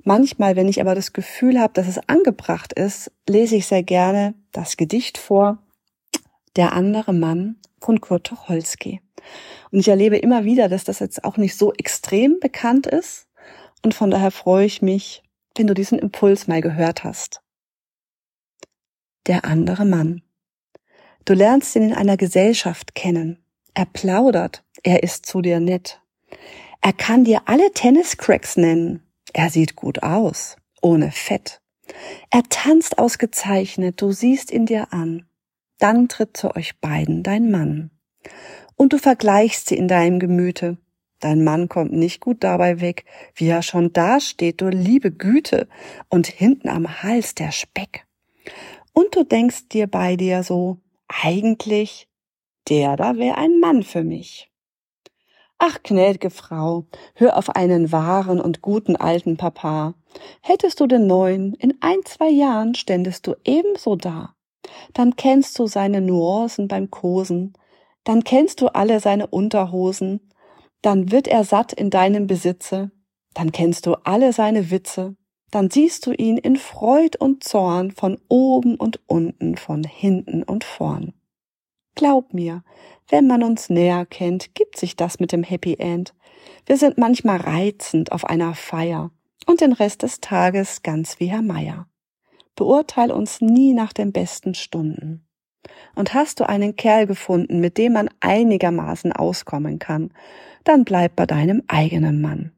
Manchmal, 0.04 0.56
wenn 0.56 0.68
ich 0.68 0.82
aber 0.82 0.96
das 0.96 1.14
Gefühl 1.14 1.60
habe, 1.60 1.74
dass 1.74 1.88
es 1.88 2.00
angebracht 2.08 2.74
ist, 2.74 3.12
lese 3.28 3.56
ich 3.56 3.68
sehr 3.68 3.84
gerne 3.84 4.34
das 4.52 4.78
Gedicht 4.78 5.18
vor, 5.18 5.60
Der 6.56 6.74
andere 6.74 7.14
Mann 7.14 7.58
von 7.80 8.02
Kurt 8.02 8.24
Tucholsky. 8.24 9.02
Und 9.72 9.80
ich 9.80 9.88
erlebe 9.88 10.18
immer 10.18 10.46
wieder, 10.46 10.70
dass 10.70 10.84
das 10.84 11.00
jetzt 11.00 11.24
auch 11.24 11.38
nicht 11.38 11.58
so 11.58 11.74
extrem 11.74 12.40
bekannt 12.40 12.88
ist. 12.88 13.28
Und 13.84 13.94
von 13.94 14.10
daher 14.10 14.32
freue 14.32 14.66
ich 14.66 14.82
mich, 14.82 15.24
wenn 15.56 15.68
du 15.68 15.74
diesen 15.74 16.00
Impuls 16.00 16.48
mal 16.48 16.62
gehört 16.62 17.04
hast. 17.04 17.42
Der 19.28 19.46
andere 19.46 19.86
Mann. 19.86 20.22
Du 21.26 21.34
lernst 21.34 21.76
ihn 21.76 21.84
in 21.84 21.94
einer 21.94 22.18
Gesellschaft 22.18 22.96
kennen. 22.96 23.44
Er 23.74 23.86
plaudert. 23.86 24.64
Er 24.84 25.04
ist 25.04 25.26
zu 25.26 25.42
dir 25.42 25.60
nett. 25.60 26.02
Er 26.82 26.94
kann 26.94 27.26
dir 27.26 27.42
alle 27.46 27.72
Tenniscracks 27.74 28.56
nennen. 28.56 29.04
Er 29.34 29.50
sieht 29.50 29.76
gut 29.76 30.04
aus. 30.04 30.56
Ohne 30.82 31.12
Fett. 31.12 31.62
Er 32.30 32.44
tanzt 32.50 32.98
ausgezeichnet. 32.98 34.02
Du 34.02 34.12
siehst 34.12 34.52
ihn 34.52 34.66
dir 34.66 34.94
an. 34.94 35.26
Dann 35.80 36.08
tritt 36.08 36.38
zu 36.38 36.56
euch 36.56 36.80
beiden 36.80 37.24
dein 37.24 37.52
Mann 37.52 37.92
und 38.78 38.94
du 38.94 38.98
vergleichst 38.98 39.68
sie 39.68 39.76
in 39.76 39.90
deinem 39.90 40.20
Gemüte. 40.20 40.78
Dein 41.20 41.44
Mann 41.44 41.68
kommt 41.68 41.94
nicht 41.94 42.22
gut 42.22 42.44
dabei 42.44 42.80
weg, 42.80 43.04
wie 43.36 43.48
er 43.48 43.64
schon 43.64 43.92
dasteht, 43.92 44.62
du 44.62 44.70
liebe 44.70 45.12
Güte, 45.12 45.68
und 46.10 46.28
hinten 46.28 46.70
am 46.70 47.02
Hals 47.02 47.34
der 47.34 47.52
Speck. 47.52 48.06
Und 48.94 49.16
du 49.16 49.24
denkst 49.24 49.68
dir 49.70 49.88
bei 49.88 50.16
dir 50.16 50.44
so, 50.44 50.78
eigentlich, 51.08 52.08
der 52.70 52.96
da 52.96 53.18
wär 53.18 53.38
ein 53.38 53.60
Mann 53.60 53.84
für 53.84 54.04
mich. 54.04 54.52
Ach, 55.60 55.80
gnädige 55.82 56.30
Frau, 56.30 56.86
hör 57.16 57.36
auf 57.36 57.50
einen 57.50 57.92
wahren 57.92 58.40
und 58.40 58.62
guten 58.62 58.96
alten 58.96 59.38
Papa. 59.38 59.96
Hättest 60.42 60.80
du 60.80 60.86
den 60.86 61.08
neuen, 61.08 61.56
in 61.56 61.76
ein, 61.82 61.98
zwei 62.06 62.30
Jahren 62.30 62.76
ständest 62.76 63.26
du 63.26 63.34
ebenso 63.44 63.96
da. 63.96 64.36
Dann 64.94 65.16
kennst 65.16 65.58
du 65.58 65.66
seine 65.66 66.02
Nuancen 66.02 66.68
beim 66.68 66.92
Kosen, 66.92 67.54
dann 68.08 68.24
kennst 68.24 68.62
du 68.62 68.68
alle 68.68 69.02
seine 69.02 69.28
Unterhosen, 69.28 70.22
dann 70.82 71.12
wird 71.12 71.28
er 71.28 71.44
satt 71.44 71.74
in 71.74 71.90
deinem 71.90 72.26
Besitze, 72.26 72.90
dann 73.34 73.52
kennst 73.52 73.86
du 73.86 73.96
alle 74.06 74.32
seine 74.32 74.72
Witze, 74.72 75.18
dann 75.52 75.70
siehst 75.70 76.06
du 76.06 76.14
ihn 76.14 76.38
in 76.38 76.56
Freud 76.56 77.18
und 77.20 77.44
Zorn 77.44 77.92
von 77.92 78.18
oben 78.30 78.76
und 78.76 79.02
unten, 79.08 79.58
von 79.58 79.84
hinten 79.84 80.44
und 80.44 80.64
vorn. 80.64 81.16
Glaub 81.96 82.34
mir, 82.34 82.64
wenn 83.10 83.28
man 83.28 83.44
uns 83.44 83.70
näher 83.70 84.06
kennt, 84.06 84.56
gibt 84.56 84.78
sich 84.78 84.96
das 84.96 85.20
mit 85.20 85.34
dem 85.34 85.44
Happy 85.44 85.74
End. 85.74 86.14
Wir 86.66 86.78
sind 86.78 86.98
manchmal 86.98 87.42
reizend 87.42 88.14
auf 88.14 88.24
einer 88.24 88.56
Feier 88.56 89.12
und 89.48 89.60
den 89.60 89.74
Rest 89.74 90.04
des 90.04 90.22
Tages 90.22 90.82
ganz 90.82 91.20
wie 91.20 91.26
Herr 91.26 91.42
Meier. 91.42 91.90
Beurteil 92.56 93.12
uns 93.12 93.42
nie 93.42 93.74
nach 93.74 93.92
den 93.92 94.14
besten 94.14 94.54
Stunden. 94.54 95.27
Und 95.96 96.14
hast 96.14 96.40
du 96.40 96.48
einen 96.48 96.76
Kerl 96.76 97.08
gefunden, 97.08 97.60
mit 97.60 97.78
dem 97.78 97.94
man 97.94 98.10
einigermaßen 98.20 99.12
auskommen 99.12 99.80
kann, 99.80 100.12
dann 100.64 100.86
bleib 100.86 101.16
bei 101.16 101.26
deinem 101.26 101.64
eigenen 101.68 102.22
Mann. 102.22 102.52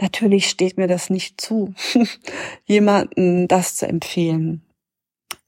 Natürlich 0.00 0.48
steht 0.48 0.78
mir 0.78 0.88
das 0.88 1.10
nicht 1.10 1.40
zu, 1.40 1.74
jemanden 2.64 3.48
das 3.48 3.76
zu 3.76 3.86
empfehlen. 3.86 4.62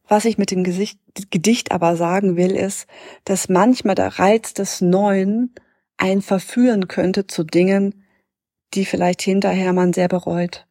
Was 0.07 0.26
ich 0.26 0.37
mit 0.37 0.50
dem 0.50 0.62
Gesicht, 0.62 1.00
Gedicht 1.31 1.73
aber 1.73 1.97
sagen 1.97 2.37
will, 2.37 2.52
ist, 2.52 2.87
dass 3.25 3.49
manchmal 3.49 3.95
der 3.95 4.19
Reiz 4.19 4.52
des 4.52 4.83
Neuen 4.83 5.54
einen 5.97 6.21
verführen 6.21 6.88
könnte 6.88 7.26
zu 7.26 7.45
Dingen, 7.45 8.04
die 8.75 8.85
vielleicht 8.85 9.23
hinterher 9.23 9.73
man 9.73 9.95
sehr 9.95 10.09
bereut. 10.09 10.66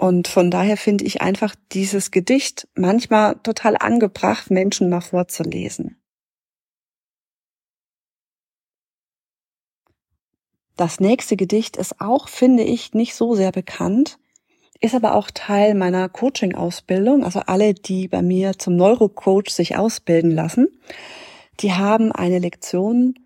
Und 0.00 0.28
von 0.28 0.50
daher 0.50 0.78
finde 0.78 1.04
ich 1.04 1.20
einfach 1.20 1.54
dieses 1.72 2.10
Gedicht 2.10 2.66
manchmal 2.74 3.34
total 3.42 3.76
angebracht, 3.76 4.50
Menschen 4.50 4.88
mal 4.88 5.02
vorzulesen. 5.02 6.00
Das 10.74 11.00
nächste 11.00 11.36
Gedicht 11.36 11.76
ist 11.76 12.00
auch, 12.00 12.28
finde 12.28 12.62
ich, 12.62 12.94
nicht 12.94 13.14
so 13.14 13.34
sehr 13.34 13.52
bekannt, 13.52 14.18
ist 14.80 14.94
aber 14.94 15.14
auch 15.16 15.30
Teil 15.30 15.74
meiner 15.74 16.08
Coaching-Ausbildung. 16.08 17.22
Also 17.22 17.40
alle, 17.40 17.74
die 17.74 18.08
bei 18.08 18.22
mir 18.22 18.56
zum 18.56 18.76
Neurocoach 18.76 19.50
sich 19.50 19.76
ausbilden 19.76 20.30
lassen, 20.30 20.80
die 21.60 21.74
haben 21.74 22.10
eine 22.10 22.38
Lektion, 22.38 23.16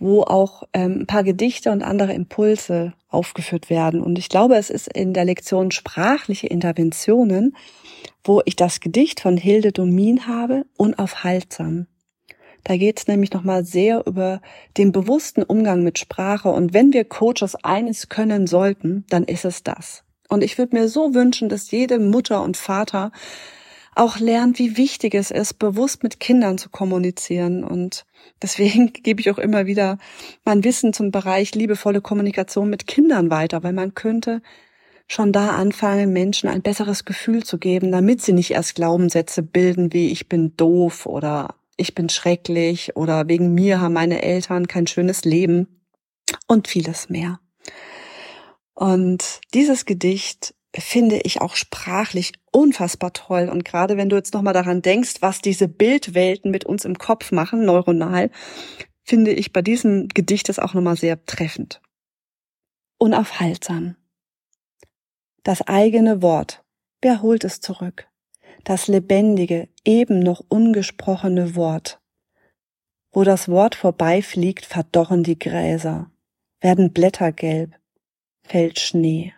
wo 0.00 0.22
auch 0.22 0.64
ähm, 0.72 1.00
ein 1.00 1.06
paar 1.06 1.22
Gedichte 1.22 1.70
und 1.70 1.82
andere 1.82 2.12
Impulse 2.12 2.94
aufgeführt 3.08 3.70
werden. 3.70 4.00
Und 4.00 4.18
ich 4.18 4.28
glaube, 4.28 4.56
es 4.56 4.70
ist 4.70 4.88
in 4.88 5.12
der 5.12 5.24
Lektion 5.24 5.70
sprachliche 5.70 6.46
Interventionen, 6.46 7.56
wo 8.24 8.42
ich 8.44 8.56
das 8.56 8.80
Gedicht 8.80 9.20
von 9.20 9.36
Hilde 9.36 9.72
Domin 9.72 10.26
habe, 10.26 10.64
unaufhaltsam. 10.76 11.86
Da 12.64 12.76
geht 12.76 12.98
es 12.98 13.06
nämlich 13.06 13.32
nochmal 13.32 13.64
sehr 13.64 14.06
über 14.06 14.40
den 14.76 14.92
bewussten 14.92 15.42
Umgang 15.42 15.82
mit 15.82 15.98
Sprache. 15.98 16.50
Und 16.50 16.74
wenn 16.74 16.92
wir 16.92 17.04
Coaches 17.04 17.56
eines 17.62 18.08
können 18.08 18.46
sollten, 18.46 19.04
dann 19.08 19.24
ist 19.24 19.44
es 19.44 19.62
das. 19.62 20.04
Und 20.28 20.44
ich 20.44 20.58
würde 20.58 20.76
mir 20.76 20.88
so 20.88 21.14
wünschen, 21.14 21.48
dass 21.48 21.70
jede 21.70 21.98
Mutter 21.98 22.42
und 22.42 22.56
Vater 22.56 23.12
auch 23.94 24.18
lernt, 24.18 24.58
wie 24.58 24.76
wichtig 24.76 25.14
es 25.14 25.30
ist, 25.30 25.58
bewusst 25.58 26.02
mit 26.02 26.20
Kindern 26.20 26.58
zu 26.58 26.70
kommunizieren. 26.70 27.64
Und 27.64 28.04
deswegen 28.42 28.92
gebe 28.92 29.20
ich 29.20 29.30
auch 29.30 29.38
immer 29.38 29.66
wieder 29.66 29.98
mein 30.44 30.64
Wissen 30.64 30.92
zum 30.92 31.10
Bereich 31.10 31.54
liebevolle 31.54 32.00
Kommunikation 32.00 32.70
mit 32.70 32.86
Kindern 32.86 33.30
weiter, 33.30 33.62
weil 33.62 33.72
man 33.72 33.94
könnte 33.94 34.42
schon 35.06 35.32
da 35.32 35.50
anfangen, 35.50 36.12
Menschen 36.12 36.48
ein 36.48 36.62
besseres 36.62 37.04
Gefühl 37.04 37.42
zu 37.42 37.58
geben, 37.58 37.90
damit 37.90 38.22
sie 38.22 38.32
nicht 38.32 38.52
erst 38.52 38.76
Glaubenssätze 38.76 39.42
bilden 39.42 39.92
wie 39.92 40.12
ich 40.12 40.28
bin 40.28 40.56
doof 40.56 41.04
oder 41.04 41.56
ich 41.76 41.96
bin 41.96 42.08
schrecklich 42.08 42.94
oder 42.94 43.26
wegen 43.26 43.52
mir 43.54 43.80
haben 43.80 43.94
meine 43.94 44.22
Eltern 44.22 44.68
kein 44.68 44.86
schönes 44.86 45.24
Leben 45.24 45.80
und 46.46 46.68
vieles 46.68 47.08
mehr. 47.08 47.40
Und 48.74 49.40
dieses 49.52 49.84
Gedicht 49.84 50.54
finde 50.76 51.20
ich 51.24 51.40
auch 51.40 51.56
sprachlich 51.56 52.32
unfassbar 52.52 53.12
toll. 53.12 53.48
Und 53.48 53.64
gerade 53.64 53.96
wenn 53.96 54.08
du 54.08 54.16
jetzt 54.16 54.34
nochmal 54.34 54.54
daran 54.54 54.82
denkst, 54.82 55.16
was 55.20 55.40
diese 55.40 55.68
Bildwelten 55.68 56.50
mit 56.50 56.64
uns 56.64 56.84
im 56.84 56.98
Kopf 56.98 57.32
machen, 57.32 57.64
neuronal, 57.64 58.30
finde 59.02 59.32
ich 59.32 59.52
bei 59.52 59.62
diesem 59.62 60.08
Gedicht 60.08 60.48
es 60.48 60.58
auch 60.58 60.74
nochmal 60.74 60.96
sehr 60.96 61.24
treffend. 61.26 61.80
Unaufhaltsam. 62.98 63.96
Das 65.42 65.62
eigene 65.62 66.22
Wort. 66.22 66.62
Wer 67.00 67.22
holt 67.22 67.44
es 67.44 67.60
zurück? 67.60 68.10
das 68.64 68.88
lebendige, 68.88 69.68
eben 69.84 70.20
noch 70.20 70.42
ungesprochene 70.48 71.54
Wort. 71.56 72.00
Wo 73.12 73.24
das 73.24 73.48
Wort 73.48 73.74
vorbeifliegt, 73.74 74.64
verdorren 74.64 75.22
die 75.22 75.38
Gräser, 75.38 76.10
werden 76.60 76.92
Blätter 76.92 77.32
gelb, 77.32 77.74
fällt 78.42 78.78
Schnee. 78.78 79.34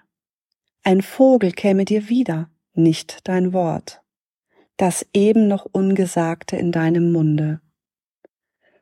Ein 0.85 1.01
Vogel 1.01 1.53
käme 1.53 1.85
dir 1.85 2.09
wieder, 2.09 2.51
nicht 2.75 3.29
dein 3.29 3.53
Wort, 3.53 4.03
das 4.77 5.07
eben 5.13 5.47
noch 5.47 5.65
Ungesagte 5.65 6.57
in 6.57 6.73
deinem 6.73 7.13
Munde. 7.13 7.61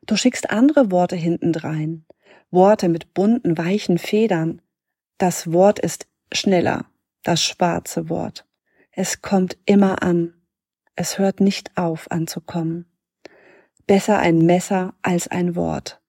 Du 0.07 0.15
schickst 0.15 0.49
andere 0.49 0.89
Worte 0.89 1.15
hintendrein, 1.15 2.07
Worte 2.49 2.89
mit 2.89 3.13
bunten, 3.13 3.55
weichen 3.55 3.99
Federn. 3.99 4.63
Das 5.19 5.53
Wort 5.53 5.77
ist 5.77 6.07
schneller, 6.33 6.85
das 7.21 7.43
schwarze 7.43 8.09
Wort. 8.09 8.47
Es 8.91 9.21
kommt 9.21 9.59
immer 9.65 10.01
an. 10.01 10.33
Es 10.95 11.19
hört 11.19 11.39
nicht 11.39 11.77
auf 11.77 12.09
anzukommen. 12.09 12.87
Besser 13.85 14.17
ein 14.17 14.39
Messer 14.39 14.95
als 15.03 15.27
ein 15.27 15.55
Wort. 15.55 16.01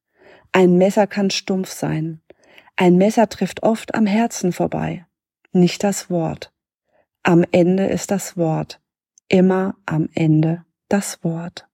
Ein 0.52 0.78
Messer 0.78 1.06
kann 1.06 1.28
stumpf 1.28 1.70
sein. 1.70 2.22
Ein 2.76 2.96
Messer 2.96 3.28
trifft 3.28 3.62
oft 3.62 3.94
am 3.94 4.06
Herzen 4.06 4.52
vorbei. 4.52 5.06
Nicht 5.52 5.85
das 5.85 6.11
Wort. 6.11 6.52
Am 7.23 7.44
Ende 7.52 7.87
ist 7.87 8.11
das 8.11 8.37
Wort. 8.37 8.80
Immer 9.28 9.76
am 9.87 10.09
Ende 10.14 10.64
das 10.88 11.23
Wort. 11.23 11.68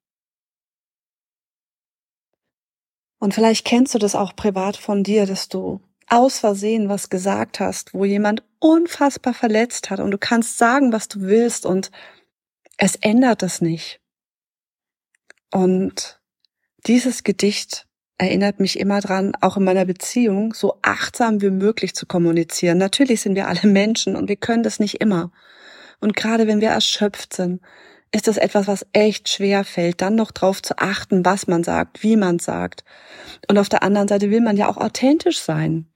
Und 3.19 3.35
vielleicht 3.35 3.65
kennst 3.65 3.95
du 3.95 3.99
das 3.99 4.15
auch 4.15 4.37
privat 4.37 4.77
von 4.77 5.03
dir, 5.03 5.27
dass 5.27 5.49
du 5.49 5.81
aus 6.07 6.39
Versehen 6.39 6.89
was 6.89 7.11
gesagt 7.11 7.61
hast, 7.61 7.95
wo 7.95 8.05
jemand 8.05 8.43
unfassbar 8.61 9.35
verletzt 9.35 9.91
hat 9.91 10.01
und 10.01 10.11
du 10.11 10.19
kannst 10.19 10.59
sagen, 10.59 10.93
was 10.93 11.09
du 11.09 11.21
willst 11.23 11.67
und 11.67 11.91
es 12.77 12.95
ändert 12.97 13.43
es 13.43 13.61
nicht. 13.61 14.01
Und 15.51 16.21
dieses 16.87 17.25
Gedicht 17.25 17.88
erinnert 18.19 18.59
mich 18.59 18.79
immer 18.79 19.01
dran, 19.01 19.33
auch 19.41 19.57
in 19.57 19.65
meiner 19.65 19.85
Beziehung 19.85 20.53
so 20.53 20.79
achtsam 20.83 21.41
wie 21.41 21.51
möglich 21.51 21.95
zu 21.95 22.05
kommunizieren. 22.05 22.77
Natürlich 22.79 23.21
sind 23.21 23.37
wir 23.37 23.49
alle 23.49 23.63
Menschen 23.65 24.17
und 24.17 24.29
wir 24.29 24.37
können 24.37 24.65
das 24.65 24.81
nicht 24.81 25.01
immer. 25.01 25.31
Und 26.01 26.15
gerade 26.17 26.47
wenn 26.47 26.61
wir 26.61 26.71
erschöpft 26.71 27.35
sind, 27.35 27.61
ist 28.11 28.27
das 28.27 28.37
etwas, 28.39 28.67
was 28.67 28.87
echt 28.93 29.29
schwer 29.29 29.65
fällt, 29.65 30.01
dann 30.01 30.15
noch 30.15 30.31
drauf 30.31 30.63
zu 30.63 30.79
achten, 30.79 31.25
was 31.25 31.47
man 31.47 31.63
sagt, 31.63 32.03
wie 32.03 32.17
man 32.17 32.39
sagt. 32.39 32.85
Und 33.49 33.59
auf 33.59 33.69
der 33.69 33.83
anderen 33.83 34.09
Seite 34.09 34.31
will 34.31 34.41
man 34.41 34.57
ja 34.57 34.69
auch 34.69 34.79
authentisch 34.79 35.41
sein. 35.41 35.87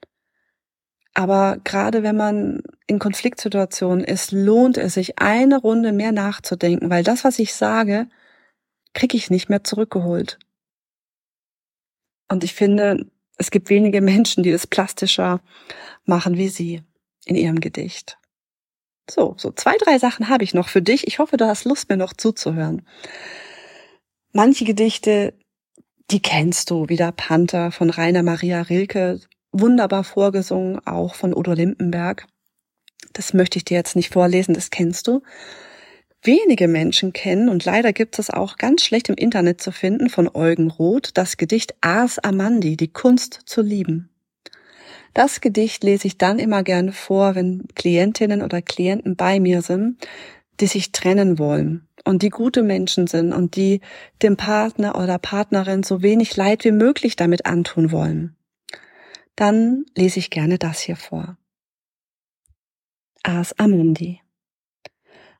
Aber 1.14 1.58
gerade 1.64 2.02
wenn 2.02 2.16
man 2.16 2.62
in 2.86 2.98
Konfliktsituationen 2.98 4.04
ist, 4.04 4.32
lohnt 4.32 4.78
es 4.78 4.94
sich, 4.94 5.18
eine 5.18 5.58
Runde 5.58 5.92
mehr 5.92 6.12
nachzudenken, 6.12 6.90
weil 6.90 7.04
das, 7.04 7.24
was 7.24 7.38
ich 7.38 7.54
sage, 7.54 8.06
kriege 8.94 9.16
ich 9.16 9.30
nicht 9.30 9.48
mehr 9.48 9.64
zurückgeholt. 9.64 10.38
Und 12.32 12.44
ich 12.44 12.54
finde, 12.54 13.10
es 13.36 13.50
gibt 13.50 13.68
wenige 13.68 14.00
Menschen, 14.00 14.42
die 14.42 14.52
es 14.52 14.66
plastischer 14.66 15.42
machen 16.06 16.38
wie 16.38 16.48
sie 16.48 16.80
in 17.26 17.36
ihrem 17.36 17.60
Gedicht. 17.60 18.16
So, 19.10 19.34
so 19.36 19.50
zwei, 19.52 19.76
drei 19.76 19.98
Sachen 19.98 20.30
habe 20.30 20.42
ich 20.42 20.54
noch 20.54 20.70
für 20.70 20.80
dich. 20.80 21.06
Ich 21.06 21.18
hoffe, 21.18 21.36
du 21.36 21.46
hast 21.46 21.66
Lust, 21.66 21.90
mir 21.90 21.98
noch 21.98 22.14
zuzuhören. 22.14 22.88
Manche 24.32 24.64
Gedichte, 24.64 25.34
die 26.10 26.22
kennst 26.22 26.70
du, 26.70 26.88
wie 26.88 26.96
der 26.96 27.12
Panther 27.12 27.70
von 27.70 27.90
Rainer 27.90 28.22
Maria 28.22 28.62
Rilke, 28.62 29.20
wunderbar 29.52 30.02
vorgesungen, 30.02 30.78
auch 30.86 31.14
von 31.14 31.36
Udo 31.36 31.52
Limpenberg. 31.52 32.26
Das 33.12 33.34
möchte 33.34 33.58
ich 33.58 33.66
dir 33.66 33.76
jetzt 33.76 33.94
nicht 33.94 34.10
vorlesen, 34.10 34.54
das 34.54 34.70
kennst 34.70 35.06
du. 35.06 35.22
Wenige 36.22 36.68
Menschen 36.68 37.12
kennen, 37.12 37.48
und 37.48 37.64
leider 37.64 37.92
gibt 37.92 38.18
es 38.18 38.30
auch 38.30 38.56
ganz 38.56 38.84
schlecht 38.84 39.08
im 39.08 39.16
Internet 39.16 39.60
zu 39.60 39.72
finden, 39.72 40.08
von 40.08 40.30
Eugen 40.32 40.70
Roth, 40.70 41.10
das 41.14 41.36
Gedicht 41.36 41.74
Ars 41.80 42.18
Amandi, 42.18 42.76
die 42.76 42.92
Kunst 42.92 43.40
zu 43.44 43.60
lieben. 43.60 44.08
Das 45.14 45.40
Gedicht 45.40 45.82
lese 45.82 46.06
ich 46.06 46.18
dann 46.18 46.38
immer 46.38 46.62
gerne 46.62 46.92
vor, 46.92 47.34
wenn 47.34 47.66
Klientinnen 47.74 48.42
oder 48.42 48.62
Klienten 48.62 49.16
bei 49.16 49.40
mir 49.40 49.62
sind, 49.62 50.06
die 50.60 50.66
sich 50.66 50.92
trennen 50.92 51.38
wollen 51.38 51.88
und 52.04 52.22
die 52.22 52.30
gute 52.30 52.62
Menschen 52.62 53.06
sind 53.06 53.32
und 53.32 53.56
die 53.56 53.80
dem 54.22 54.36
Partner 54.36 54.98
oder 54.98 55.18
Partnerin 55.18 55.82
so 55.82 56.02
wenig 56.02 56.36
Leid 56.36 56.64
wie 56.64 56.72
möglich 56.72 57.16
damit 57.16 57.46
antun 57.46 57.90
wollen 57.90 58.36
dann 59.36 59.84
lese 59.96 60.18
ich 60.18 60.30
gerne 60.30 60.58
das 60.58 60.80
hier 60.80 60.96
vor. 60.96 61.36
Ars 63.22 63.58
Amundi. 63.58 64.21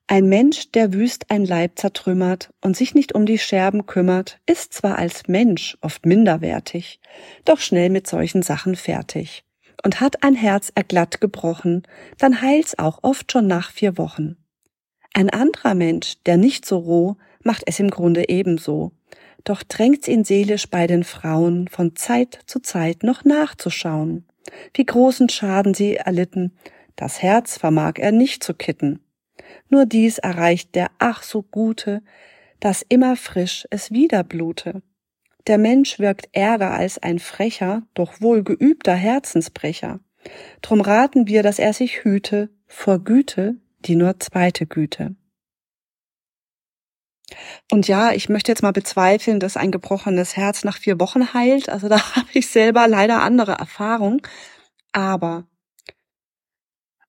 Ein 0.09 0.29
Mensch, 0.29 0.71
der 0.73 0.93
wüst 0.93 1.31
ein 1.31 1.45
Leib 1.45 1.79
zertrümmert 1.79 2.53
und 2.61 2.77
sich 2.77 2.95
nicht 2.95 3.15
um 3.15 3.25
die 3.25 3.39
Scherben 3.39 3.87
kümmert, 3.87 4.41
ist 4.47 4.75
zwar 4.75 4.99
als 4.99 5.29
Mensch 5.29 5.79
oft 5.81 6.05
minderwertig, 6.07 7.01
doch 7.45 7.61
schnell 7.61 7.89
mit 7.89 8.07
solchen 8.07 8.43
Sachen 8.43 8.77
fertig. 8.77 9.45
und 9.85 10.01
hat 10.01 10.23
ein 10.23 10.35
Herz 10.35 10.71
erglatt 10.75 11.21
gebrochen, 11.21 11.83
dann 12.19 12.41
heilt's 12.41 12.79
auch 12.79 13.01
oft 13.03 13.33
schon 13.33 13.47
nach 13.47 13.73
vier 13.73 13.99
Wochen. 13.99 14.37
Ein 15.13 15.29
anderer 15.29 15.75
Mensch, 15.75 16.15
der 16.25 16.37
nicht 16.37 16.65
so 16.65 16.79
roh, 16.79 17.17
macht 17.43 17.65
es 17.67 17.81
im 17.81 17.91
Grunde 17.91 18.29
ebenso. 18.29 18.93
Doch 19.45 19.63
drängt's 19.63 20.09
ihn 20.09 20.25
seelisch 20.25 20.71
bei 20.71 20.87
den 20.87 21.05
Frauen 21.05 21.69
von 21.69 21.97
Zeit 21.97 22.39
zu 22.47 22.61
Zeit 22.61 23.03
noch 23.03 23.25
nachzuschauen. 23.25 24.25
Wie 24.75 24.87
großen 24.87 25.29
Schaden 25.29 25.75
sie 25.75 25.97
erlitten, 25.97 26.57
das 26.97 27.21
Herz 27.21 27.59
vermag 27.59 27.95
er 27.97 28.13
nicht 28.13 28.45
zu 28.45 28.55
kitten. 28.55 29.01
Nur 29.69 29.87
dies 29.87 30.19
erreicht 30.19 30.75
der 30.75 30.91
ach 30.99 31.23
so 31.23 31.43
Gute, 31.43 32.03
dass 32.61 32.83
immer 32.89 33.17
frisch 33.17 33.67
es 33.71 33.91
wieder 33.91 34.23
blute. 34.25 34.83
Der 35.47 35.59
Mensch 35.59 35.99
wirkt 35.99 36.29
ärger 36.33 36.71
als 36.71 36.99
ein 36.99 37.19
frecher, 37.19 37.83
doch 37.95 38.21
wohl 38.21 38.45
geübter 38.45 38.95
Herzensbrecher. 38.95 40.01
Drum 40.61 40.81
raten 40.81 41.27
wir, 41.27 41.43
dass 41.43 41.59
er 41.59 41.73
sich 41.73 42.05
hüte 42.05 42.51
vor 42.67 43.01
Güte, 43.01 43.57
die 43.81 43.97
nur 43.97 44.21
zweite 44.21 44.67
Güte. 44.67 45.17
Und 47.71 47.89
ja, 47.89 48.13
ich 48.13 48.29
möchte 48.29 48.53
jetzt 48.53 48.63
mal 48.63 48.73
bezweifeln, 48.73 49.41
dass 49.41 49.57
ein 49.57 49.71
gebrochenes 49.71 50.37
Herz 50.37 50.65
nach 50.65 50.77
vier 50.77 51.01
Wochen 51.01 51.35
heilt. 51.35 51.69
Also 51.69 51.89
da 51.89 51.99
habe 52.17 52.29
ich 52.33 52.49
selber 52.49 52.87
leider 52.89 53.23
andere 53.23 53.53
Erfahrungen. 53.53 54.23
Aber 54.93 55.47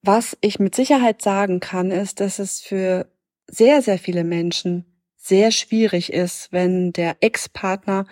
was 0.03 0.37
ich 0.41 0.59
mit 0.59 0.75
Sicherheit 0.75 1.21
sagen 1.21 1.59
kann, 1.59 1.89
ist, 1.89 2.19
dass 2.19 2.37
es 2.37 2.61
für 2.61 3.07
sehr, 3.47 3.81
sehr 3.81 3.97
viele 3.97 4.23
Menschen 4.23 4.85
sehr 5.15 5.51
schwierig 5.51 6.11
ist, 6.11 6.51
wenn 6.51 6.91
der 6.91 7.15
Ex-Partner 7.21 8.05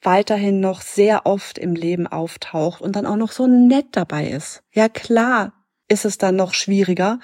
weiterhin 0.00 0.60
noch 0.60 0.80
sehr 0.80 1.26
oft 1.26 1.58
im 1.58 1.74
Leben 1.74 2.06
auftaucht 2.06 2.80
und 2.80 2.96
dann 2.96 3.06
auch 3.06 3.16
noch 3.16 3.32
so 3.32 3.46
nett 3.46 3.88
dabei 3.92 4.28
ist. 4.28 4.62
Ja 4.72 4.88
klar 4.88 5.52
ist 5.88 6.06
es 6.06 6.16
dann 6.16 6.36
noch 6.36 6.54
schwieriger, 6.54 7.20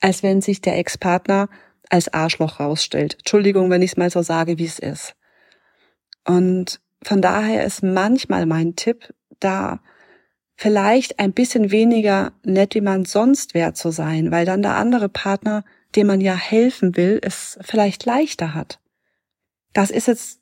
als 0.00 0.22
wenn 0.22 0.40
sich 0.40 0.60
der 0.60 0.78
Ex-Partner 0.78 1.48
als 1.90 2.12
Arschloch 2.12 2.60
rausstellt. 2.60 3.16
Entschuldigung, 3.18 3.70
wenn 3.70 3.82
ich 3.82 3.92
es 3.92 3.96
mal 3.96 4.10
so 4.10 4.22
sage, 4.22 4.58
wie 4.58 4.64
es 4.64 4.78
ist. 4.78 5.14
Und 6.24 6.80
von 7.02 7.20
daher 7.20 7.64
ist 7.64 7.82
manchmal 7.82 8.46
mein 8.46 8.76
Tipp, 8.76 9.12
da 9.40 9.80
vielleicht 10.56 11.18
ein 11.18 11.32
bisschen 11.32 11.70
weniger 11.70 12.32
nett, 12.42 12.74
wie 12.74 12.80
man 12.80 13.04
sonst 13.04 13.54
wäre 13.54 13.74
zu 13.74 13.90
sein, 13.90 14.30
weil 14.30 14.46
dann 14.46 14.62
der 14.62 14.76
andere 14.76 15.08
Partner, 15.08 15.64
dem 15.94 16.06
man 16.06 16.20
ja 16.20 16.34
helfen 16.34 16.96
will, 16.96 17.20
es 17.22 17.58
vielleicht 17.60 18.04
leichter 18.04 18.54
hat. 18.54 18.80
Das 19.72 19.90
ist 19.90 20.08
jetzt 20.08 20.40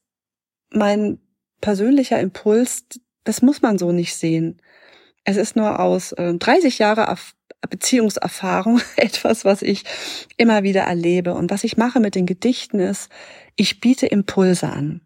mein 0.70 1.18
persönlicher 1.60 2.20
Impuls, 2.20 2.84
das 3.24 3.42
muss 3.42 3.62
man 3.62 3.78
so 3.78 3.90
nicht 3.90 4.14
sehen. 4.14 4.60
Es 5.24 5.36
ist 5.36 5.56
nur 5.56 5.80
aus 5.80 6.12
äh, 6.12 6.34
30 6.34 6.78
Jahre 6.78 7.16
Beziehungserfahrung 7.68 8.80
etwas, 8.96 9.44
was 9.44 9.62
ich 9.62 9.84
immer 10.36 10.62
wieder 10.62 10.82
erlebe. 10.82 11.34
Und 11.34 11.50
was 11.50 11.64
ich 11.64 11.76
mache 11.76 12.00
mit 12.00 12.14
den 12.14 12.26
Gedichten 12.26 12.78
ist, 12.78 13.10
ich 13.56 13.80
biete 13.80 14.06
Impulse 14.06 14.68
an. 14.68 15.00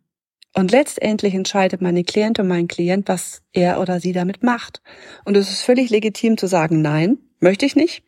Und 0.59 0.73
letztendlich 0.73 1.35
entscheidet 1.35 1.81
meine 1.81 2.03
Klient 2.03 2.41
und 2.41 2.49
mein 2.49 2.67
Klient, 2.67 3.07
was 3.07 3.43
er 3.53 3.81
oder 3.81 4.00
sie 4.00 4.12
damit 4.12 4.43
macht. 4.43 4.83
Und 5.25 5.37
es 5.37 5.50
ist 5.50 5.62
völlig 5.62 5.88
legitim 5.88 6.37
zu 6.37 6.49
sagen, 6.49 6.83
nein, 6.83 7.19
möchte 7.38 7.65
ich 7.65 7.77
nicht. 7.77 8.03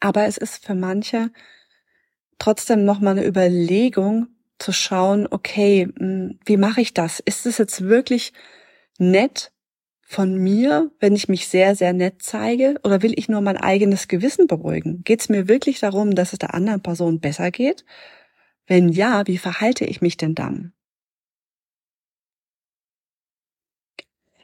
Aber 0.00 0.24
es 0.24 0.38
ist 0.38 0.64
für 0.64 0.74
manche 0.74 1.30
trotzdem 2.38 2.86
nochmal 2.86 3.18
eine 3.18 3.26
Überlegung 3.26 4.28
zu 4.58 4.72
schauen, 4.72 5.28
okay, 5.30 5.86
hm, 5.98 6.38
wie 6.46 6.56
mache 6.56 6.80
ich 6.80 6.94
das? 6.94 7.20
Ist 7.20 7.44
es 7.44 7.58
jetzt 7.58 7.82
wirklich 7.82 8.32
nett 8.96 9.52
von 10.00 10.38
mir, 10.38 10.92
wenn 10.98 11.14
ich 11.14 11.28
mich 11.28 11.46
sehr, 11.48 11.76
sehr 11.76 11.92
nett 11.92 12.22
zeige? 12.22 12.80
Oder 12.84 13.02
will 13.02 13.12
ich 13.18 13.28
nur 13.28 13.42
mein 13.42 13.58
eigenes 13.58 14.08
Gewissen 14.08 14.46
beruhigen? 14.46 15.04
Geht 15.04 15.20
es 15.20 15.28
mir 15.28 15.46
wirklich 15.46 15.78
darum, 15.78 16.14
dass 16.14 16.32
es 16.32 16.38
der 16.38 16.54
anderen 16.54 16.80
Person 16.80 17.20
besser 17.20 17.50
geht? 17.50 17.84
Wenn 18.66 18.88
ja, 18.88 19.26
wie 19.26 19.36
verhalte 19.36 19.84
ich 19.84 20.00
mich 20.00 20.16
denn 20.16 20.34
dann? 20.34 20.72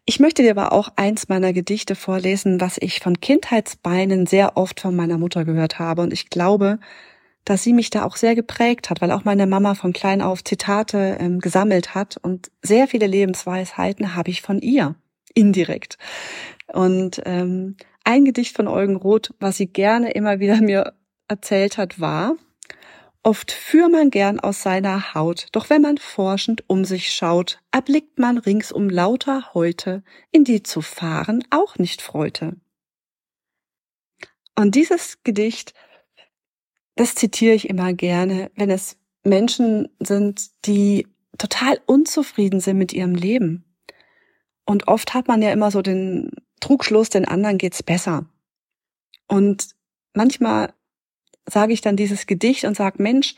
Ich 0.07 0.19
möchte 0.19 0.43
dir 0.43 0.53
aber 0.53 0.73
auch 0.73 0.89
eins 0.97 1.29
meiner 1.29 1.53
Gedichte 1.53 1.95
vorlesen, 1.95 2.61
was 2.61 2.79
ich 2.81 3.01
von 3.01 3.21
Kindheitsbeinen 3.21 4.27
sehr 4.27 4.57
oft 4.57 4.81
von 4.81 4.97
meiner 4.97 5.19
Mutter 5.19 5.45
gehört 5.45 5.79
habe. 5.79 6.03
Und 6.03 6.13
ich 6.13 6.31
glaube, 6.31 6.81
dass 7.45 7.63
sie 7.63 7.73
mich 7.73 7.91
da 7.91 8.05
auch 8.05 8.17
sehr 8.17 8.35
geprägt 8.35 8.91
hat, 8.91 9.01
weil 9.01 9.13
auch 9.13 9.25
meine 9.25 9.47
Mama 9.47 9.75
von 9.75 9.93
klein 9.93 10.21
auf 10.21 10.45
Zitate 10.45 11.17
ähm, 11.21 11.41
gesammelt 11.41 11.95
hat 11.95 12.17
und 12.17 12.51
sehr 12.63 12.87
viele 12.89 13.07
Lebensweisheiten 13.07 14.15
habe 14.15 14.31
ich 14.31 14.43
von 14.43 14.61
ihr 14.61 14.95
indirekt. 15.35 15.97
Und 16.73 17.23
ähm, 17.25 17.77
ein 18.05 18.25
Gedicht 18.25 18.57
von 18.57 18.69
Eugen 18.69 18.97
Roth, 18.97 19.35
was 19.41 19.57
sie 19.57 19.67
gerne 19.67 20.13
immer 20.13 20.41
wieder 20.41 20.57
mir 20.61 20.93
erzählt 21.29 21.79
hat, 21.79 22.01
war, 22.01 22.35
Oft 23.23 23.53
führ 23.53 23.91
man 23.91 24.11
gern 24.11 24.41
aus 24.41 24.63
seiner 24.63 25.15
Haut, 25.15 25.49
doch 25.53 25.69
wenn 25.69 25.83
man 25.83 25.99
forschend 25.99 26.65
um 26.69 26.87
sich 26.87 27.13
schaut, 27.13 27.61
erblickt 27.71 28.19
man 28.19 28.39
ringsum 28.39 28.89
lauter 28.89 29.53
Häute, 29.53 30.03
in 30.31 30.45
die 30.45 30.63
zu 30.63 30.81
fahren 30.81 31.45
auch 31.51 31.77
nicht 31.77 32.01
freute. 32.01 32.57
Und 34.55 34.75
dieses 34.75 35.23
Gedicht, 35.23 35.75
das 36.97 37.15
zitiere 37.15 37.55
ich 37.55 37.69
immer 37.69 37.93
gerne, 37.93 38.51
wenn 38.55 38.71
es 38.71 38.97
Menschen 39.23 39.89
sind, 40.01 40.51
die 40.67 41.07
total 41.37 41.81
unzufrieden 41.87 42.61
sind 42.61 42.79
mit 42.79 42.93
ihrem 42.95 43.15
Leben. 43.15 43.65
Und 44.65 44.89
oft 44.89 45.13
hat 45.13 45.29
man 45.29 45.43
ja 45.43 45.53
immer 45.53 45.71
so 45.71 45.83
den 45.83 46.31
Trugschluss, 46.61 47.11
den 47.11 47.27
anderen 47.27 47.59
geht's 47.59 47.83
besser. 47.83 48.27
Und 49.29 49.75
manchmal 50.15 50.73
sage 51.47 51.73
ich 51.73 51.81
dann 51.81 51.97
dieses 51.97 52.27
Gedicht 52.27 52.65
und 52.65 52.77
sage, 52.77 53.03
Mensch, 53.03 53.35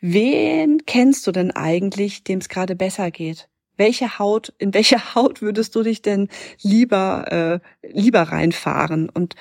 wen 0.00 0.84
kennst 0.86 1.26
du 1.26 1.32
denn 1.32 1.50
eigentlich, 1.50 2.24
dem 2.24 2.38
es 2.38 2.48
gerade 2.48 2.76
besser 2.76 3.10
geht? 3.10 3.48
Welche 3.76 4.18
Haut, 4.18 4.52
in 4.58 4.74
welche 4.74 4.98
Haut 5.14 5.42
würdest 5.42 5.74
du 5.74 5.82
dich 5.82 6.02
denn 6.02 6.28
lieber, 6.62 7.60
äh, 7.82 7.88
lieber 7.92 8.22
reinfahren? 8.22 9.08
Und 9.08 9.36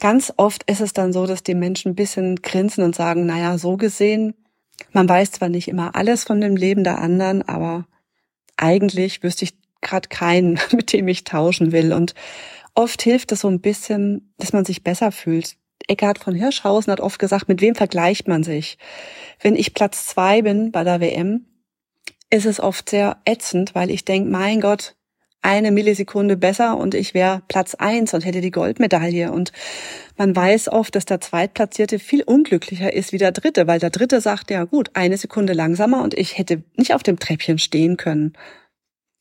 ganz 0.00 0.32
oft 0.36 0.68
ist 0.70 0.80
es 0.80 0.92
dann 0.92 1.12
so, 1.12 1.26
dass 1.26 1.42
die 1.42 1.54
Menschen 1.54 1.92
ein 1.92 1.96
bisschen 1.96 2.36
grinsen 2.36 2.84
und 2.84 2.94
sagen, 2.94 3.26
naja, 3.26 3.58
so 3.58 3.76
gesehen, 3.76 4.34
man 4.92 5.08
weiß 5.08 5.32
zwar 5.32 5.48
nicht 5.48 5.68
immer 5.68 5.94
alles 5.94 6.24
von 6.24 6.40
dem 6.40 6.56
Leben 6.56 6.84
der 6.84 6.98
anderen, 6.98 7.42
aber 7.42 7.86
eigentlich 8.56 9.22
wüsste 9.22 9.44
ich 9.44 9.54
gerade 9.80 10.08
keinen, 10.08 10.58
mit 10.72 10.92
dem 10.92 11.08
ich 11.08 11.24
tauschen 11.24 11.72
will. 11.72 11.92
Und 11.92 12.14
oft 12.74 13.02
hilft 13.02 13.32
es 13.32 13.40
so 13.40 13.48
ein 13.48 13.60
bisschen, 13.60 14.32
dass 14.38 14.52
man 14.52 14.64
sich 14.64 14.82
besser 14.82 15.12
fühlt. 15.12 15.56
Eckhard 15.92 16.18
von 16.18 16.34
Hirschhausen 16.34 16.90
hat 16.90 17.00
oft 17.00 17.18
gesagt, 17.18 17.48
mit 17.48 17.60
wem 17.60 17.74
vergleicht 17.74 18.28
man 18.28 18.42
sich? 18.42 18.78
Wenn 19.40 19.56
ich 19.56 19.74
Platz 19.74 20.06
zwei 20.06 20.42
bin 20.42 20.72
bei 20.72 20.84
der 20.84 21.00
WM, 21.00 21.46
ist 22.30 22.46
es 22.46 22.60
oft 22.60 22.88
sehr 22.88 23.18
ätzend, 23.24 23.74
weil 23.74 23.90
ich 23.90 24.04
denke, 24.04 24.30
mein 24.30 24.60
Gott, 24.60 24.94
eine 25.42 25.72
Millisekunde 25.72 26.36
besser 26.36 26.76
und 26.78 26.94
ich 26.94 27.14
wäre 27.14 27.42
Platz 27.48 27.74
eins 27.74 28.14
und 28.14 28.24
hätte 28.24 28.40
die 28.40 28.52
Goldmedaille. 28.52 29.32
Und 29.32 29.52
man 30.16 30.34
weiß 30.34 30.68
oft, 30.68 30.94
dass 30.94 31.04
der 31.04 31.20
Zweitplatzierte 31.20 31.98
viel 31.98 32.22
unglücklicher 32.22 32.92
ist 32.92 33.12
wie 33.12 33.18
der 33.18 33.32
Dritte, 33.32 33.66
weil 33.66 33.80
der 33.80 33.90
Dritte 33.90 34.20
sagt, 34.20 34.50
ja 34.50 34.64
gut, 34.64 34.90
eine 34.94 35.18
Sekunde 35.18 35.52
langsamer 35.52 36.02
und 36.02 36.14
ich 36.14 36.38
hätte 36.38 36.62
nicht 36.76 36.94
auf 36.94 37.02
dem 37.02 37.18
Treppchen 37.18 37.58
stehen 37.58 37.96
können. 37.96 38.34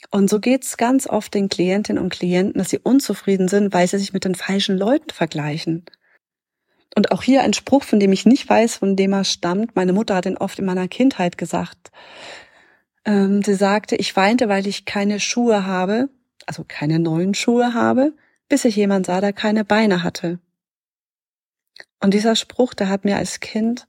Und 0.10 0.30
so 0.30 0.40
geht's 0.40 0.78
ganz 0.78 1.08
oft 1.08 1.34
den 1.34 1.50
Klientinnen 1.50 2.02
und 2.02 2.14
Klienten, 2.14 2.60
dass 2.60 2.70
sie 2.70 2.80
unzufrieden 2.80 3.48
sind, 3.48 3.74
weil 3.74 3.88
sie 3.88 3.98
sich 3.98 4.14
mit 4.14 4.26
den 4.26 4.36
falschen 4.36 4.78
Leuten 4.78 5.10
vergleichen. 5.12 5.86
Und 6.96 7.12
auch 7.12 7.24
hier 7.24 7.42
ein 7.42 7.54
Spruch, 7.54 7.84
von 7.84 8.00
dem 8.00 8.12
ich 8.12 8.26
nicht 8.26 8.50
weiß, 8.50 8.78
von 8.78 8.96
dem 8.96 9.14
er 9.14 9.24
stammt. 9.24 9.76
Meine 9.76 9.94
Mutter 9.94 10.16
hat 10.16 10.26
ihn 10.26 10.38
oft 10.38 10.60
in 10.60 10.66
meiner 10.66 10.88
Kindheit 10.88 11.38
gesagt. 11.38 11.92
Ähm, 13.06 13.42
sie 13.44 13.56
sagte, 13.56 13.96
ich 13.96 14.16
weinte, 14.16 14.50
weil 14.50 14.68
ich 14.68 14.86
keine 14.86 15.20
Schuhe 15.20 15.66
habe, 15.66 16.10
also 16.46 16.66
keine 16.68 17.00
neuen 17.00 17.34
Schuhe 17.34 17.74
habe, 17.74 18.14
bis 18.50 18.66
ich 18.66 18.76
jemand 18.76 19.06
sah, 19.06 19.22
der 19.22 19.34
keine 19.34 19.64
Beine 19.64 20.04
hatte. 20.04 20.40
Und 22.02 22.14
dieser 22.14 22.36
Spruch, 22.36 22.74
der 22.74 22.90
hat 22.90 23.06
mir 23.06 23.18
als 23.18 23.40
Kind 23.40 23.88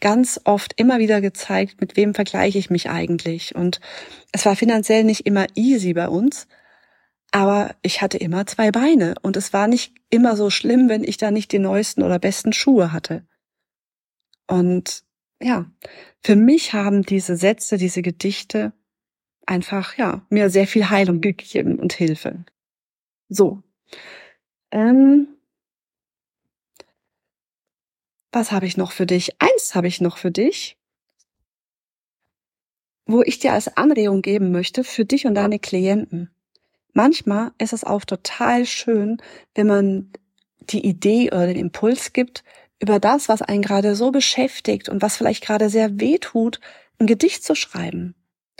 ganz 0.00 0.40
oft 0.44 0.72
immer 0.76 0.98
wieder 0.98 1.20
gezeigt, 1.20 1.80
mit 1.80 1.96
wem 1.96 2.14
vergleiche 2.14 2.58
ich 2.58 2.70
mich 2.70 2.88
eigentlich. 2.88 3.54
Und 3.54 3.80
es 4.32 4.46
war 4.46 4.56
finanziell 4.56 5.04
nicht 5.04 5.26
immer 5.26 5.46
easy 5.54 5.92
bei 5.92 6.08
uns, 6.08 6.48
aber 7.32 7.76
ich 7.82 8.02
hatte 8.02 8.18
immer 8.18 8.46
zwei 8.46 8.70
Beine 8.70 9.14
und 9.22 9.36
es 9.36 9.52
war 9.52 9.68
nicht 9.68 9.94
immer 10.10 10.36
so 10.36 10.50
schlimm, 10.50 10.88
wenn 10.88 11.04
ich 11.04 11.16
da 11.16 11.30
nicht 11.30 11.52
die 11.52 11.58
neuesten 11.58 12.02
oder 12.02 12.18
besten 12.18 12.52
Schuhe 12.52 12.92
hatte. 12.92 13.26
Und 14.46 15.04
ja, 15.40 15.70
für 16.22 16.36
mich 16.36 16.72
haben 16.72 17.02
diese 17.02 17.36
Sätze, 17.36 17.76
diese 17.76 18.02
Gedichte 18.02 18.72
einfach, 19.46 19.96
ja, 19.96 20.26
mir 20.28 20.50
sehr 20.50 20.66
viel 20.66 20.90
Heilung 20.90 21.20
gegeben 21.20 21.78
und 21.78 21.92
Hilfe. 21.92 22.44
So. 23.28 23.62
Ähm, 24.72 25.28
was 28.32 28.52
habe 28.52 28.66
ich 28.66 28.76
noch 28.76 28.92
für 28.92 29.06
dich? 29.06 29.40
Eins 29.40 29.74
habe 29.74 29.88
ich 29.88 30.00
noch 30.00 30.18
für 30.18 30.30
dich, 30.30 30.78
wo 33.06 33.22
ich 33.22 33.38
dir 33.38 33.52
als 33.52 33.76
Anregung 33.76 34.22
geben 34.22 34.52
möchte 34.52 34.84
für 34.84 35.04
dich 35.04 35.26
und 35.26 35.34
deine 35.34 35.58
Klienten. 35.58 36.30
Manchmal 36.92 37.52
ist 37.58 37.72
es 37.72 37.84
auch 37.84 38.04
total 38.04 38.66
schön, 38.66 39.18
wenn 39.54 39.66
man 39.66 40.12
die 40.60 40.84
Idee 40.86 41.28
oder 41.28 41.46
den 41.46 41.56
Impuls 41.56 42.12
gibt, 42.12 42.44
über 42.80 42.98
das, 42.98 43.28
was 43.28 43.42
einen 43.42 43.62
gerade 43.62 43.94
so 43.94 44.10
beschäftigt 44.10 44.88
und 44.88 45.02
was 45.02 45.16
vielleicht 45.16 45.44
gerade 45.44 45.68
sehr 45.68 46.00
weh 46.00 46.18
tut, 46.18 46.60
ein 46.98 47.06
Gedicht 47.06 47.44
zu 47.44 47.54
schreiben. 47.54 48.14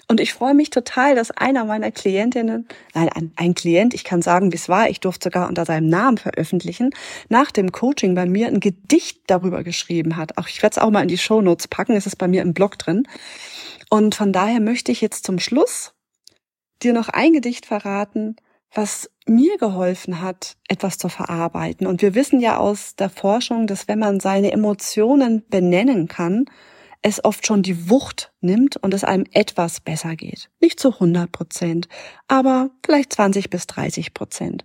Und 0.09 0.19
ich 0.19 0.33
freue 0.33 0.55
mich 0.55 0.71
total, 0.71 1.15
dass 1.15 1.31
einer 1.31 1.65
meiner 1.65 1.93
Klientinnen, 1.93 2.67
nein, 2.95 3.09
ein, 3.11 3.33
ein 3.37 3.55
Klient, 3.55 3.95
ich 3.95 4.03
kann 4.03 4.23
sagen, 4.23 4.51
wie 4.51 4.57
es 4.57 4.69
war, 4.69 4.91
ich 4.91 4.99
durfte 4.99 5.27
sogar 5.29 5.49
unter 5.49 5.65
seinem 5.65 5.89
Namen 5.89 6.19
veröffentlichen, 6.19 6.91
nach 7.29 7.53
dem 7.53 7.71
Coaching 7.71 8.15
bei 8.15 8.27
mir 8.27 8.49
ein 8.49 8.61
Gedicht 8.61 9.21
darüber 9.29 9.63
geschrieben 9.63 10.17
hat. 10.17 10.37
Auch 10.37 10.49
ich 10.49 10.63
werde 10.63 10.75
es 10.75 10.83
auch 10.83 10.91
mal 10.91 11.03
in 11.03 11.09
die 11.09 11.19
Show 11.19 11.41
Notes 11.43 11.69
packen, 11.69 11.95
es 11.95 12.07
ist 12.07 12.17
bei 12.17 12.27
mir 12.27 12.43
im 12.43 12.55
Blog 12.55 12.77
drin. 12.77 13.05
Und 13.89 14.17
von 14.17 14.33
daher 14.33 14.61
möchte 14.61 14.91
ich 14.91 15.01
jetzt 15.01 15.25
zum 15.25 15.39
Schluss 15.39 15.93
dir 16.83 16.93
noch 16.93 17.09
ein 17.09 17.33
Gedicht 17.33 17.67
verraten, 17.67 18.37
was 18.73 19.11
mir 19.27 19.59
geholfen 19.59 20.21
hat, 20.21 20.57
etwas 20.69 20.99
zu 20.99 21.09
verarbeiten. 21.09 21.87
Und 21.87 22.03
wir 22.03 22.15
wissen 22.15 22.41
ja 22.41 22.59
aus 22.59 22.95
der 22.97 23.11
Forschung, 23.11 23.67
dass 23.67 23.89
wenn 23.89 23.99
man 23.99 24.21
seine 24.21 24.53
Emotionen 24.53 25.45
benennen 25.49 26.09
kann, 26.09 26.47
es 27.03 27.25
oft 27.25 27.47
schon 27.47 27.63
die 27.63 27.89
Wucht 27.89 28.33
nimmt 28.41 28.77
und 28.77 28.93
es 28.93 29.05
einem 29.05 29.25
etwas 29.33 29.81
besser 29.81 30.17
geht. 30.17 30.51
Nicht 30.61 30.79
zu 30.79 30.93
100 30.93 31.33
Prozent, 31.33 31.89
aber 32.29 32.71
vielleicht 32.85 33.13
20 33.15 33.51
bis 33.51 33.67
30 33.67 34.13
Prozent. 34.13 34.65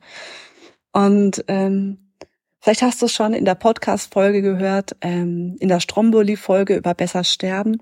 Und 0.92 1.46
ähm, 1.48 2.12
vielleicht 2.60 2.82
hast 2.82 3.02
du 3.02 3.06
es 3.06 3.14
schon 3.14 3.34
in 3.34 3.46
der 3.46 3.56
Podcast-Folge 3.56 4.42
gehört, 4.42 4.98
ähm, 5.02 5.56
in 5.60 5.70
der 5.70 5.80
Stromboli-Folge 5.80 6.76
über 6.76 6.94
besser 6.94 7.24
sterben. 7.24 7.82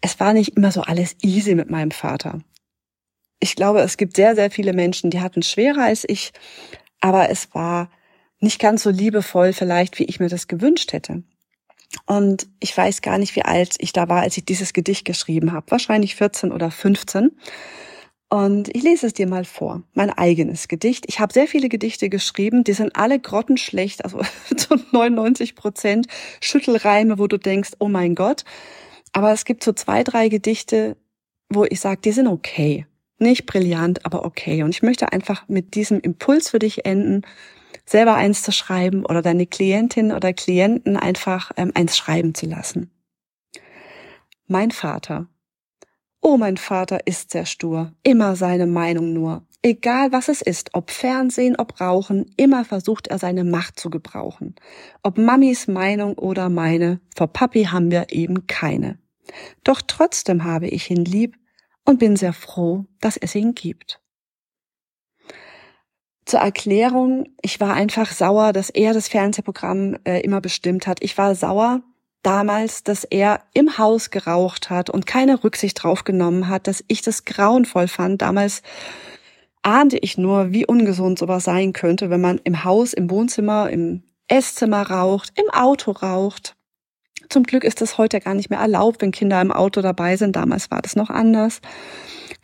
Es 0.00 0.20
war 0.20 0.32
nicht 0.32 0.56
immer 0.56 0.70
so 0.70 0.82
alles 0.82 1.16
easy 1.22 1.56
mit 1.56 1.68
meinem 1.68 1.90
Vater 1.90 2.38
ich 3.40 3.56
glaube, 3.56 3.80
es 3.80 3.96
gibt 3.96 4.16
sehr, 4.16 4.34
sehr 4.34 4.50
viele 4.50 4.72
Menschen, 4.72 5.10
die 5.10 5.20
hatten 5.20 5.42
schwerer 5.42 5.84
als 5.84 6.04
ich, 6.06 6.32
aber 7.00 7.30
es 7.30 7.54
war 7.54 7.90
nicht 8.40 8.60
ganz 8.60 8.82
so 8.82 8.90
liebevoll 8.90 9.52
vielleicht, 9.52 9.98
wie 9.98 10.04
ich 10.04 10.20
mir 10.20 10.28
das 10.28 10.48
gewünscht 10.48 10.92
hätte. 10.92 11.22
Und 12.06 12.48
ich 12.60 12.76
weiß 12.76 13.02
gar 13.02 13.18
nicht, 13.18 13.34
wie 13.36 13.44
alt 13.44 13.76
ich 13.78 13.92
da 13.92 14.08
war, 14.08 14.22
als 14.22 14.36
ich 14.36 14.44
dieses 14.44 14.72
Gedicht 14.72 15.04
geschrieben 15.04 15.52
habe. 15.52 15.70
Wahrscheinlich 15.70 16.16
14 16.16 16.52
oder 16.52 16.70
15. 16.70 17.30
Und 18.30 18.74
ich 18.76 18.82
lese 18.82 19.06
es 19.06 19.14
dir 19.14 19.26
mal 19.26 19.46
vor, 19.46 19.82
mein 19.94 20.10
eigenes 20.10 20.68
Gedicht. 20.68 21.06
Ich 21.08 21.18
habe 21.18 21.32
sehr 21.32 21.48
viele 21.48 21.70
Gedichte 21.70 22.10
geschrieben, 22.10 22.62
die 22.62 22.74
sind 22.74 22.94
alle 22.94 23.18
grottenschlecht, 23.18 24.04
also 24.04 24.20
zu 24.56 24.76
99 24.92 25.54
Prozent 25.54 26.06
Schüttelreime, 26.40 27.18
wo 27.18 27.26
du 27.26 27.38
denkst, 27.38 27.70
oh 27.78 27.88
mein 27.88 28.14
Gott. 28.14 28.44
Aber 29.12 29.32
es 29.32 29.46
gibt 29.46 29.64
so 29.64 29.72
zwei, 29.72 30.04
drei 30.04 30.28
Gedichte, 30.28 30.98
wo 31.48 31.64
ich 31.64 31.80
sage, 31.80 32.02
die 32.02 32.12
sind 32.12 32.26
okay. 32.26 32.86
Nicht 33.18 33.46
brillant, 33.46 34.06
aber 34.06 34.24
okay. 34.24 34.62
Und 34.62 34.70
ich 34.70 34.82
möchte 34.82 35.12
einfach 35.12 35.48
mit 35.48 35.74
diesem 35.74 36.00
Impuls 36.00 36.50
für 36.50 36.58
dich 36.58 36.84
enden, 36.84 37.22
selber 37.84 38.14
eins 38.14 38.42
zu 38.42 38.52
schreiben 38.52 39.04
oder 39.04 39.22
deine 39.22 39.46
Klientin 39.46 40.12
oder 40.12 40.32
Klienten 40.32 40.96
einfach 40.96 41.50
ähm, 41.56 41.72
eins 41.74 41.96
schreiben 41.96 42.34
zu 42.34 42.46
lassen. 42.46 42.90
Mein 44.46 44.70
Vater. 44.70 45.26
Oh, 46.20 46.36
mein 46.36 46.56
Vater 46.56 47.06
ist 47.06 47.30
sehr 47.30 47.46
stur, 47.46 47.92
immer 48.02 48.36
seine 48.36 48.66
Meinung 48.66 49.12
nur. 49.12 49.46
Egal 49.62 50.12
was 50.12 50.28
es 50.28 50.40
ist, 50.40 50.70
ob 50.74 50.90
Fernsehen, 50.90 51.56
ob 51.56 51.80
Rauchen, 51.80 52.30
immer 52.36 52.64
versucht 52.64 53.08
er 53.08 53.18
seine 53.18 53.44
Macht 53.44 53.80
zu 53.80 53.90
gebrauchen. 53.90 54.54
Ob 55.02 55.18
Mamis 55.18 55.66
Meinung 55.66 56.14
oder 56.16 56.48
meine, 56.48 57.00
vor 57.16 57.26
Papi 57.26 57.64
haben 57.64 57.90
wir 57.90 58.06
eben 58.10 58.46
keine. 58.46 58.98
Doch 59.64 59.82
trotzdem 59.86 60.44
habe 60.44 60.68
ich 60.68 60.90
ihn 60.90 61.04
lieb, 61.04 61.36
und 61.88 61.98
bin 61.98 62.16
sehr 62.16 62.34
froh, 62.34 62.84
dass 63.00 63.16
es 63.16 63.34
ihn 63.34 63.54
gibt. 63.54 63.98
Zur 66.26 66.40
Erklärung, 66.40 67.24
ich 67.40 67.60
war 67.60 67.72
einfach 67.72 68.12
sauer, 68.12 68.52
dass 68.52 68.68
er 68.68 68.92
das 68.92 69.08
Fernsehprogramm 69.08 69.96
äh, 70.04 70.20
immer 70.20 70.42
bestimmt 70.42 70.86
hat. 70.86 71.02
Ich 71.02 71.16
war 71.16 71.34
sauer 71.34 71.80
damals, 72.22 72.84
dass 72.84 73.04
er 73.04 73.40
im 73.54 73.78
Haus 73.78 74.10
geraucht 74.10 74.68
hat 74.68 74.90
und 74.90 75.06
keine 75.06 75.42
Rücksicht 75.42 75.82
drauf 75.82 76.04
genommen 76.04 76.48
hat, 76.48 76.66
dass 76.66 76.84
ich 76.88 77.00
das 77.00 77.24
grauenvoll 77.24 77.88
fand. 77.88 78.20
Damals 78.20 78.60
ahnte 79.62 79.96
ich 79.96 80.18
nur, 80.18 80.52
wie 80.52 80.66
ungesund 80.66 81.18
sowas 81.18 81.44
sein 81.44 81.72
könnte, 81.72 82.10
wenn 82.10 82.20
man 82.20 82.38
im 82.44 82.64
Haus, 82.64 82.92
im 82.92 83.08
Wohnzimmer, 83.08 83.70
im 83.70 84.02
Esszimmer 84.26 84.90
raucht, 84.90 85.32
im 85.40 85.48
Auto 85.48 85.92
raucht. 85.92 86.57
Zum 87.28 87.42
Glück 87.42 87.64
ist 87.64 87.80
das 87.80 87.98
heute 87.98 88.20
gar 88.20 88.34
nicht 88.34 88.50
mehr 88.50 88.58
erlaubt, 88.58 89.02
wenn 89.02 89.12
Kinder 89.12 89.40
im 89.40 89.52
Auto 89.52 89.82
dabei 89.82 90.16
sind. 90.16 90.36
Damals 90.36 90.70
war 90.70 90.80
das 90.80 90.96
noch 90.96 91.10
anders. 91.10 91.60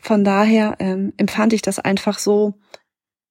Von 0.00 0.24
daher 0.24 0.76
ähm, 0.80 1.12
empfand 1.16 1.52
ich 1.52 1.62
das 1.62 1.78
einfach 1.78 2.18
so, 2.18 2.54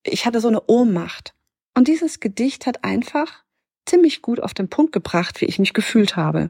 ich 0.03 0.25
hatte 0.25 0.41
so 0.41 0.47
eine 0.47 0.63
Ohnmacht. 0.67 1.35
Und 1.75 1.87
dieses 1.87 2.19
Gedicht 2.19 2.65
hat 2.65 2.83
einfach 2.83 3.43
ziemlich 3.85 4.21
gut 4.21 4.39
auf 4.39 4.53
den 4.53 4.69
Punkt 4.69 4.91
gebracht, 4.91 5.41
wie 5.41 5.45
ich 5.45 5.59
mich 5.59 5.73
gefühlt 5.73 6.15
habe. 6.15 6.49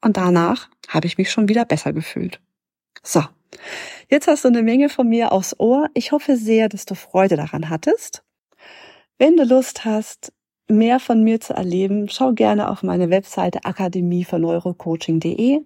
Und 0.00 0.16
danach 0.16 0.68
habe 0.88 1.06
ich 1.06 1.18
mich 1.18 1.30
schon 1.30 1.48
wieder 1.48 1.64
besser 1.64 1.92
gefühlt. 1.92 2.40
So, 3.02 3.24
jetzt 4.08 4.28
hast 4.28 4.44
du 4.44 4.48
eine 4.48 4.62
Menge 4.62 4.88
von 4.88 5.08
mir 5.08 5.32
aufs 5.32 5.58
Ohr. 5.58 5.88
Ich 5.94 6.12
hoffe 6.12 6.36
sehr, 6.36 6.68
dass 6.68 6.86
du 6.86 6.94
Freude 6.94 7.36
daran 7.36 7.68
hattest. 7.68 8.22
Wenn 9.18 9.36
du 9.36 9.44
Lust 9.44 9.84
hast, 9.84 10.32
mehr 10.70 11.00
von 11.00 11.22
mir 11.22 11.40
zu 11.40 11.54
erleben, 11.54 12.08
schau 12.08 12.32
gerne 12.32 12.70
auf 12.70 12.82
meine 12.82 13.10
Webseite 13.10 13.64
akademie 13.64 14.24
für 14.24 14.38
neurocoaching.de. 14.38 15.60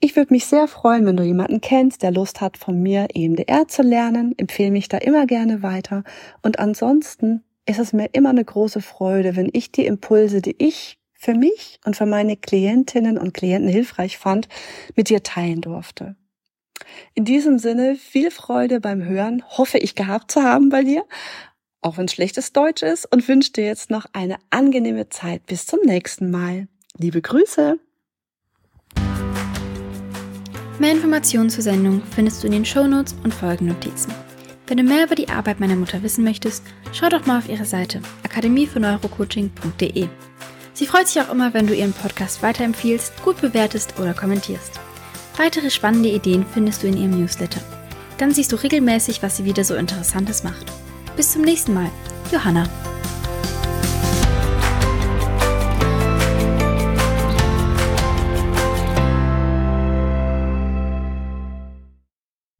Ich 0.00 0.16
würde 0.16 0.32
mich 0.32 0.46
sehr 0.46 0.68
freuen, 0.68 1.06
wenn 1.06 1.16
du 1.16 1.22
jemanden 1.22 1.60
kennst, 1.60 2.02
der 2.02 2.10
Lust 2.10 2.40
hat, 2.40 2.56
von 2.58 2.80
mir 2.80 3.08
EMDR 3.14 3.68
zu 3.68 3.82
lernen. 3.82 4.34
Empfehle 4.36 4.70
mich 4.70 4.88
da 4.88 4.98
immer 4.98 5.26
gerne 5.26 5.62
weiter. 5.62 6.04
Und 6.42 6.58
ansonsten 6.58 7.42
ist 7.66 7.78
es 7.78 7.92
mir 7.92 8.10
immer 8.12 8.30
eine 8.30 8.44
große 8.44 8.82
Freude, 8.82 9.36
wenn 9.36 9.50
ich 9.52 9.72
die 9.72 9.86
Impulse, 9.86 10.42
die 10.42 10.56
ich 10.58 10.98
für 11.12 11.34
mich 11.34 11.80
und 11.84 11.96
für 11.96 12.06
meine 12.06 12.36
Klientinnen 12.36 13.16
und 13.16 13.32
Klienten 13.32 13.68
hilfreich 13.68 14.18
fand, 14.18 14.48
mit 14.94 15.08
dir 15.08 15.22
teilen 15.22 15.62
durfte. 15.62 16.16
In 17.14 17.24
diesem 17.24 17.58
Sinne 17.58 17.96
viel 17.96 18.30
Freude 18.30 18.80
beim 18.80 19.02
Hören, 19.04 19.42
hoffe 19.48 19.78
ich 19.78 19.94
gehabt 19.94 20.30
zu 20.30 20.42
haben 20.42 20.68
bei 20.68 20.82
dir 20.82 21.04
auch 21.84 21.98
wenn 21.98 22.08
schlechtes 22.08 22.52
Deutsch 22.52 22.82
ist, 22.82 23.04
und 23.12 23.28
wünsche 23.28 23.52
dir 23.52 23.66
jetzt 23.66 23.90
noch 23.90 24.06
eine 24.12 24.36
angenehme 24.50 25.10
Zeit. 25.10 25.46
Bis 25.46 25.66
zum 25.66 25.80
nächsten 25.84 26.30
Mal. 26.30 26.66
Liebe 26.98 27.20
Grüße. 27.20 27.78
Mehr 30.78 30.90
Informationen 30.90 31.50
zur 31.50 31.62
Sendung 31.62 32.02
findest 32.14 32.42
du 32.42 32.46
in 32.46 32.52
den 32.52 32.64
Shownotes 32.64 33.14
und 33.22 33.32
Folgennotizen. 33.32 34.12
Wenn 34.66 34.78
du 34.78 34.82
mehr 34.82 35.04
über 35.04 35.14
die 35.14 35.28
Arbeit 35.28 35.60
meiner 35.60 35.76
Mutter 35.76 36.02
wissen 36.02 36.24
möchtest, 36.24 36.64
schau 36.92 37.10
doch 37.10 37.26
mal 37.26 37.38
auf 37.38 37.48
ihre 37.48 37.66
Seite 37.66 38.00
akademiefürs 38.24 38.98
Sie 40.72 40.86
freut 40.86 41.06
sich 41.06 41.22
auch 41.22 41.30
immer, 41.30 41.54
wenn 41.54 41.66
du 41.66 41.74
ihren 41.74 41.92
Podcast 41.92 42.42
weiterempfiehlst, 42.42 43.22
gut 43.22 43.40
bewertest 43.40 43.94
oder 44.00 44.14
kommentierst. 44.14 44.80
Weitere 45.36 45.70
spannende 45.70 46.08
Ideen 46.08 46.46
findest 46.52 46.82
du 46.82 46.86
in 46.86 46.96
ihrem 46.96 47.20
Newsletter. 47.20 47.60
Dann 48.18 48.32
siehst 48.32 48.50
du 48.52 48.56
regelmäßig, 48.56 49.22
was 49.22 49.36
sie 49.36 49.44
wieder 49.44 49.64
so 49.64 49.74
Interessantes 49.74 50.42
macht. 50.42 50.72
Bis 51.16 51.32
zum 51.32 51.42
nächsten 51.42 51.74
Mal. 51.74 51.90
Johanna. 52.32 52.68